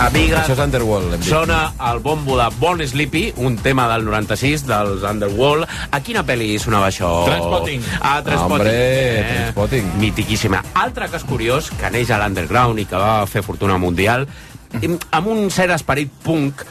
[0.00, 1.28] amigues, Això és Underworld, hem dit.
[1.28, 5.66] sona el bombo de Bon Sleepy, un tema del 96 dels Underworld.
[5.92, 7.10] A quina pel·li sonava això?
[7.26, 7.82] Trainspotting.
[8.00, 8.56] Ah, Trainspotting.
[8.56, 9.90] Hombre, Trainspotting.
[10.00, 10.62] Mitiquíssima.
[10.74, 14.26] Altre cas curiós, que neix a l'underground i que va fer fortuna mundial,
[15.10, 16.64] amb un cert esperit punk,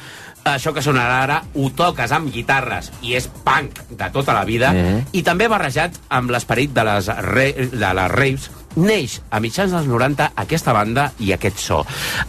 [0.49, 4.71] això que sonarà ara ho toques amb guitarres i és punk de tota la vida
[4.71, 5.09] Mhm.
[5.11, 9.89] i també barrejat amb l'esperit de, les re, de les raves neix a mitjans dels
[9.89, 11.81] 90 aquesta banda i aquest so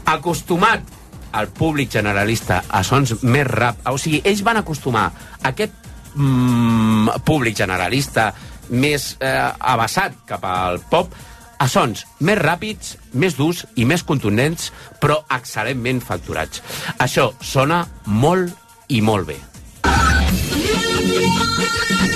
[0.08, 0.96] acostumat
[1.36, 5.10] al públic generalista a sons més rap o sigui, ells van acostumar
[5.46, 5.74] aquest
[6.14, 8.30] mm, públic generalista
[8.70, 11.14] més eh, abassat cap al pop
[11.60, 14.70] a sons més ràpids, més durs i més contundents,
[15.02, 16.62] però excel·lentment facturats.
[16.96, 18.56] Això sona molt
[18.88, 19.36] i molt bé.
[19.84, 22.09] Bueno,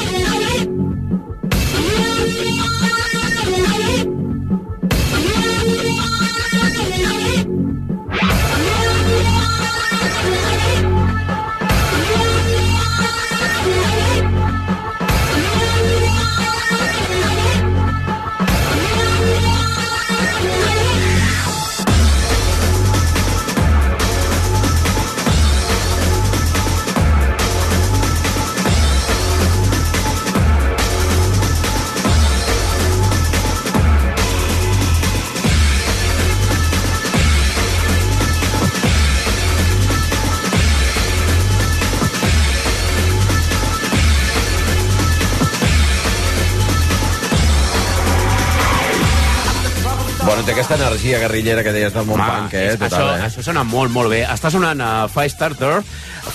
[50.95, 52.77] té aquesta energia guerrillera que deies del Home, punk, eh?
[52.79, 53.27] Total, això, eh?
[53.27, 54.25] això sona molt, molt bé.
[54.25, 55.83] Està sonant a Firestarter,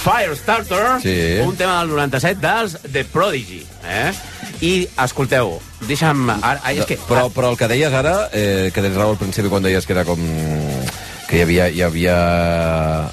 [0.04, 1.40] Firestarter, Sí.
[1.46, 3.66] un tema del 97 dels The Prodigy.
[3.88, 4.12] Eh?
[4.62, 6.30] I, escolteu, deixa'm...
[6.30, 9.50] Ara, és que, Però, però el que deies ara, eh, que tens raó al principi
[9.50, 10.20] quan deies que era com
[11.30, 11.70] que hi havia...
[11.70, 12.16] Hi havia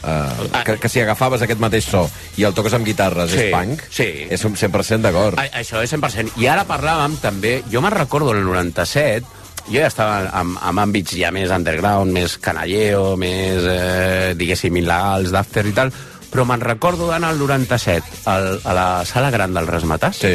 [0.00, 2.06] uh, que, que si agafaves aquest mateix so
[2.40, 4.08] i el toques amb guitarres Sí, és punk, sí.
[4.32, 5.38] és un 100% d'acord.
[5.52, 6.34] Això és 100%.
[6.40, 9.35] I ara parlàvem també, jo me'n recordo el 97,
[9.68, 15.32] jo ja estava en, en àmbits ja més underground, més canalleo, més, eh, diguéssim, il·legals,
[15.34, 15.92] d'after i tal,
[16.30, 20.34] però me'n recordo d'anar al 97 al, a la sala gran del Resmetàs Sí.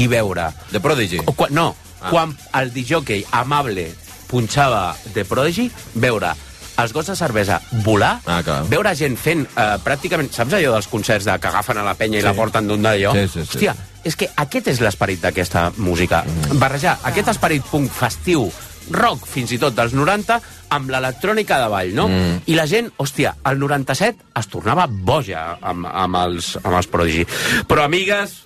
[0.00, 0.50] i veure...
[0.70, 1.20] De Prodigy.
[1.26, 2.08] O Quan, no, ah.
[2.10, 3.90] quan el disjockey amable
[4.30, 6.32] punxava de Prodigy, veure
[6.80, 8.62] els gots de cervesa volar, Ah, clar.
[8.70, 10.30] veure gent fent eh, pràcticament...
[10.32, 12.26] Saps allò dels concerts de que agafen a la penya i Sí.
[12.30, 13.12] la porten d'un d'allò?
[13.12, 13.58] Sí, sí, sí.
[13.58, 13.74] Hòstia,
[14.08, 16.22] és que aquest és l'esperit d'aquesta música.
[16.24, 16.56] Mm.
[16.58, 18.48] Barrejar aquest esperit punk festiu,
[18.94, 20.38] rock fins i tot dels 90,
[20.76, 22.08] amb l'electrònica de ball, no?
[22.08, 22.38] Mm.
[22.46, 27.26] I la gent, hòstia, al 97 es tornava boja amb, amb, els, amb els Prodigy.
[27.68, 28.38] Però, amigues,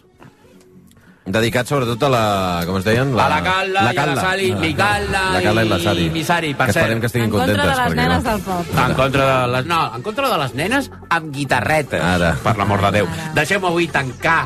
[1.27, 2.25] Dedicat sobretot a la...
[2.69, 3.09] com es deien?
[3.19, 6.05] a la Calla, i a la Sali, mi Calla La Calla i la Sali.
[6.07, 6.85] i mi Sari, per que cert.
[6.85, 7.77] esperem que estiguin En contra contentes.
[7.77, 8.31] de les nenes no?
[8.31, 8.79] del pop.
[8.85, 12.31] En contra de les, no, en contra de les nenes amb guitarretes, Ara.
[12.45, 13.09] per l'amor de Déu.
[13.35, 14.45] Deixem avui tancar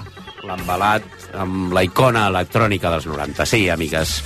[0.51, 1.07] l'embalat
[1.40, 3.46] amb la icona electrònica dels 90.
[3.46, 4.16] Sí, amigues.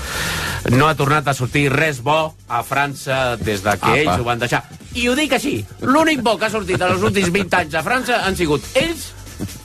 [0.72, 3.98] No ha tornat a sortir res bo a França des de que Apa.
[4.00, 4.62] ells ho van deixar.
[4.94, 5.58] I ho dic així.
[5.82, 9.10] L'únic bo que ha sortit en els últims 20 anys a França han sigut ells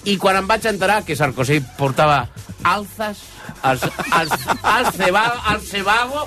[0.10, 2.24] i quan em vaig enterar que Sarkozy portava
[2.66, 2.90] als,
[3.62, 6.26] als, al, ceba, al cebago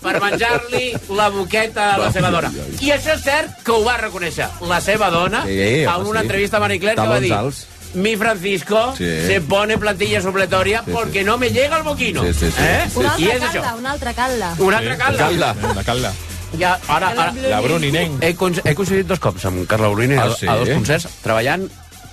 [0.00, 2.52] per menjar-li la boqueta a la seva dona.
[2.80, 6.24] I això és cert que ho va reconèixer la seva dona Sí, en una sí.
[6.24, 7.66] entrevista a Marie Claire que va dir alts.
[7.94, 9.04] Mi Francisco Sí.
[9.26, 10.92] se pone plantilla supletoria Sí, sí.
[10.92, 12.22] porque no me llega el boquino.
[12.22, 12.56] Sí, sí, sí.
[12.62, 12.88] Eh?
[12.94, 13.52] Una I altra això.
[13.52, 14.54] calda, una altra calda.
[14.58, 15.18] Una altra calda.
[15.18, 15.54] Calda.
[15.74, 16.12] La calda.
[16.58, 18.18] Ja, ara, ara, La Bruni, nen.
[18.20, 20.46] he, he coincidit dos cops amb Carla Bruni Ah, a, sí?
[20.46, 21.64] a dos concerts, treballant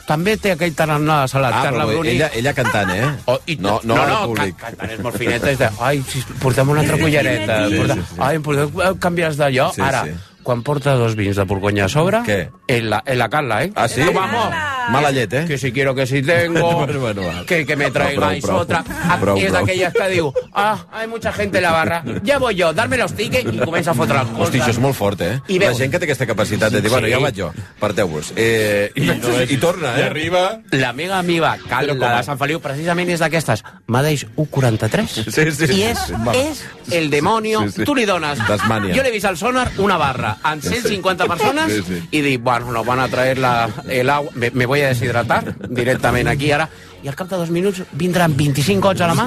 [0.07, 2.09] també té aquell tarannà salat, Ah, Carla Bruni.
[2.15, 3.05] ella, ella cantant, eh?
[3.25, 4.55] Oh, i, no, no, no, no públic.
[4.57, 7.93] can, cantant és molt fineta, és de, ai, si, portem una altra cullereta, Sí, porta,
[7.93, 8.15] sí, sí.
[8.17, 9.69] ai, em podeu canviar d'allò?
[9.75, 10.11] Sí, Ara, sí.
[10.41, 12.49] quan porta dos vins de Borgonya a sobre, Què?
[12.67, 13.71] En la, en la Carla, ¿eh?
[13.75, 14.01] Ah, sí?
[14.01, 14.49] Vamos.
[14.91, 15.45] Mala llet, eh?
[15.47, 18.83] Que si quiero, que si tengo, Bueno, bueno, que, que me traigáis Prou, prou, otra.
[19.09, 22.55] Ah, prou, és d'aquelles que diu, ah, hay mucha gente en la barra, ya voy
[22.55, 24.47] yo, darme los tickets, i comença a fotre les coses.
[24.47, 25.39] Hosti, això és molt fort, eh?
[25.47, 26.93] I la veus- gent que té aquesta capacitat de dir, Sí.
[26.95, 28.33] bueno, ja vaig jo, parteu-vos.
[28.35, 30.05] Eh, i, i, I torna, I eh?
[30.05, 30.59] arriba...
[30.71, 33.63] La meva amiga, Carla Però com a- de Sant Feliu, precisament és d'aquestes.
[33.87, 35.07] M'adeix 1,43.
[35.07, 35.73] Sí, sí.
[35.77, 35.99] I és,
[36.35, 36.63] és
[36.97, 37.61] el demonio.
[37.67, 37.85] Sí, sí.
[37.85, 38.39] Tu li dones...
[38.47, 38.93] Tasmania.
[38.95, 41.99] Jo l'he vist al sonar una barra amb 150 persones Sí, sí.
[42.11, 45.43] i dic, bueno, nos van a traer la, el agua, me, me voy a deshidratar
[45.69, 46.69] directament aquí ara
[47.01, 49.23] i al cap de dos minuts vindran 25 gots a la mà.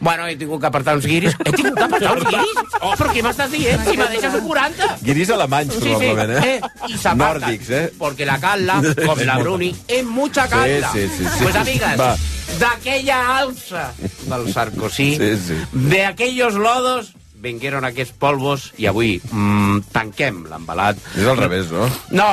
[0.00, 1.36] Bueno, he tingut que apartar uns guiris.
[1.44, 2.74] He tingut que apartar uns guiris?
[2.80, 3.84] Oh, però què m'estàs dient?
[3.86, 4.88] Si me deixes un 40.
[5.06, 6.56] Guiris alemanys, Sí, sí, probablement, eh?
[6.56, 7.92] eh, apartan, Nòrdics, eh?
[7.98, 10.90] Porque la Carla, com la Bruni, es mucha Carla.
[10.92, 11.44] Sí, sí, sí, sí.
[11.44, 12.16] Pues, amigas, Va.
[12.58, 13.92] d'aquella alça
[14.26, 15.60] del Sarkozy, Sí, sí.
[15.72, 17.12] de aquellos lodos,
[17.44, 20.98] vengueren aquests polvos i avui mm, tanquem l'embalat.
[21.14, 21.84] És al revés, no?
[22.16, 22.28] No,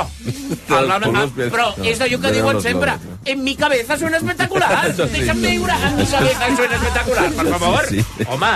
[0.78, 1.06] el, el,
[1.36, 2.96] ven- però és allò que diuen sempre.
[3.28, 4.72] En mi cabeza suena espectacular.
[4.96, 5.48] Sí, Deixa'm no.
[5.48, 7.86] viure, en mi cabeza suena espectacular, per favor.
[7.92, 8.04] Sí.
[8.32, 8.52] Home,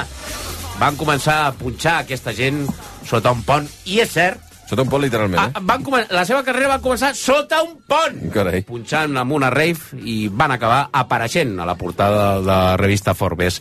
[0.81, 2.65] van començar a punxar aquesta gent
[3.07, 5.61] sota un pont, i és cert, Sota un pont, literalment, Ah, eh?
[5.63, 8.63] van comen- la seva carrera va començar sota un pont, Carai.
[8.63, 13.61] punxant amb una rave i van acabar apareixent a la portada de la revista Forbes.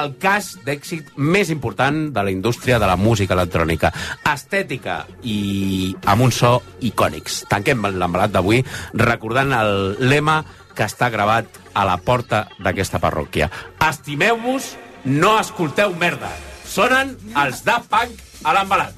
[0.00, 3.92] El cas d'èxit més important de la indústria de la música electrònica.
[4.24, 7.44] Estètica i amb un so icònics.
[7.48, 10.44] Tanquem l'embalat d'avui recordant el lema
[10.74, 13.50] que està gravat a la porta d'aquesta parròquia.
[13.88, 16.30] Estimeu-vos, no escolteu merda.
[16.66, 18.94] Sonen els Daft Punk a l'embalat.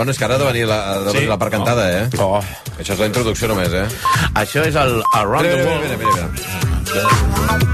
[0.00, 1.26] Bueno, és que ara ha de venir la, ha de venir Sí?
[1.28, 2.08] la part cantada, eh?
[2.24, 2.40] Oh.
[2.80, 3.84] Això és la introducció només, eh?
[4.32, 5.84] Això és el Around Mira, the mira, World.
[5.84, 7.69] mira, mira, mira.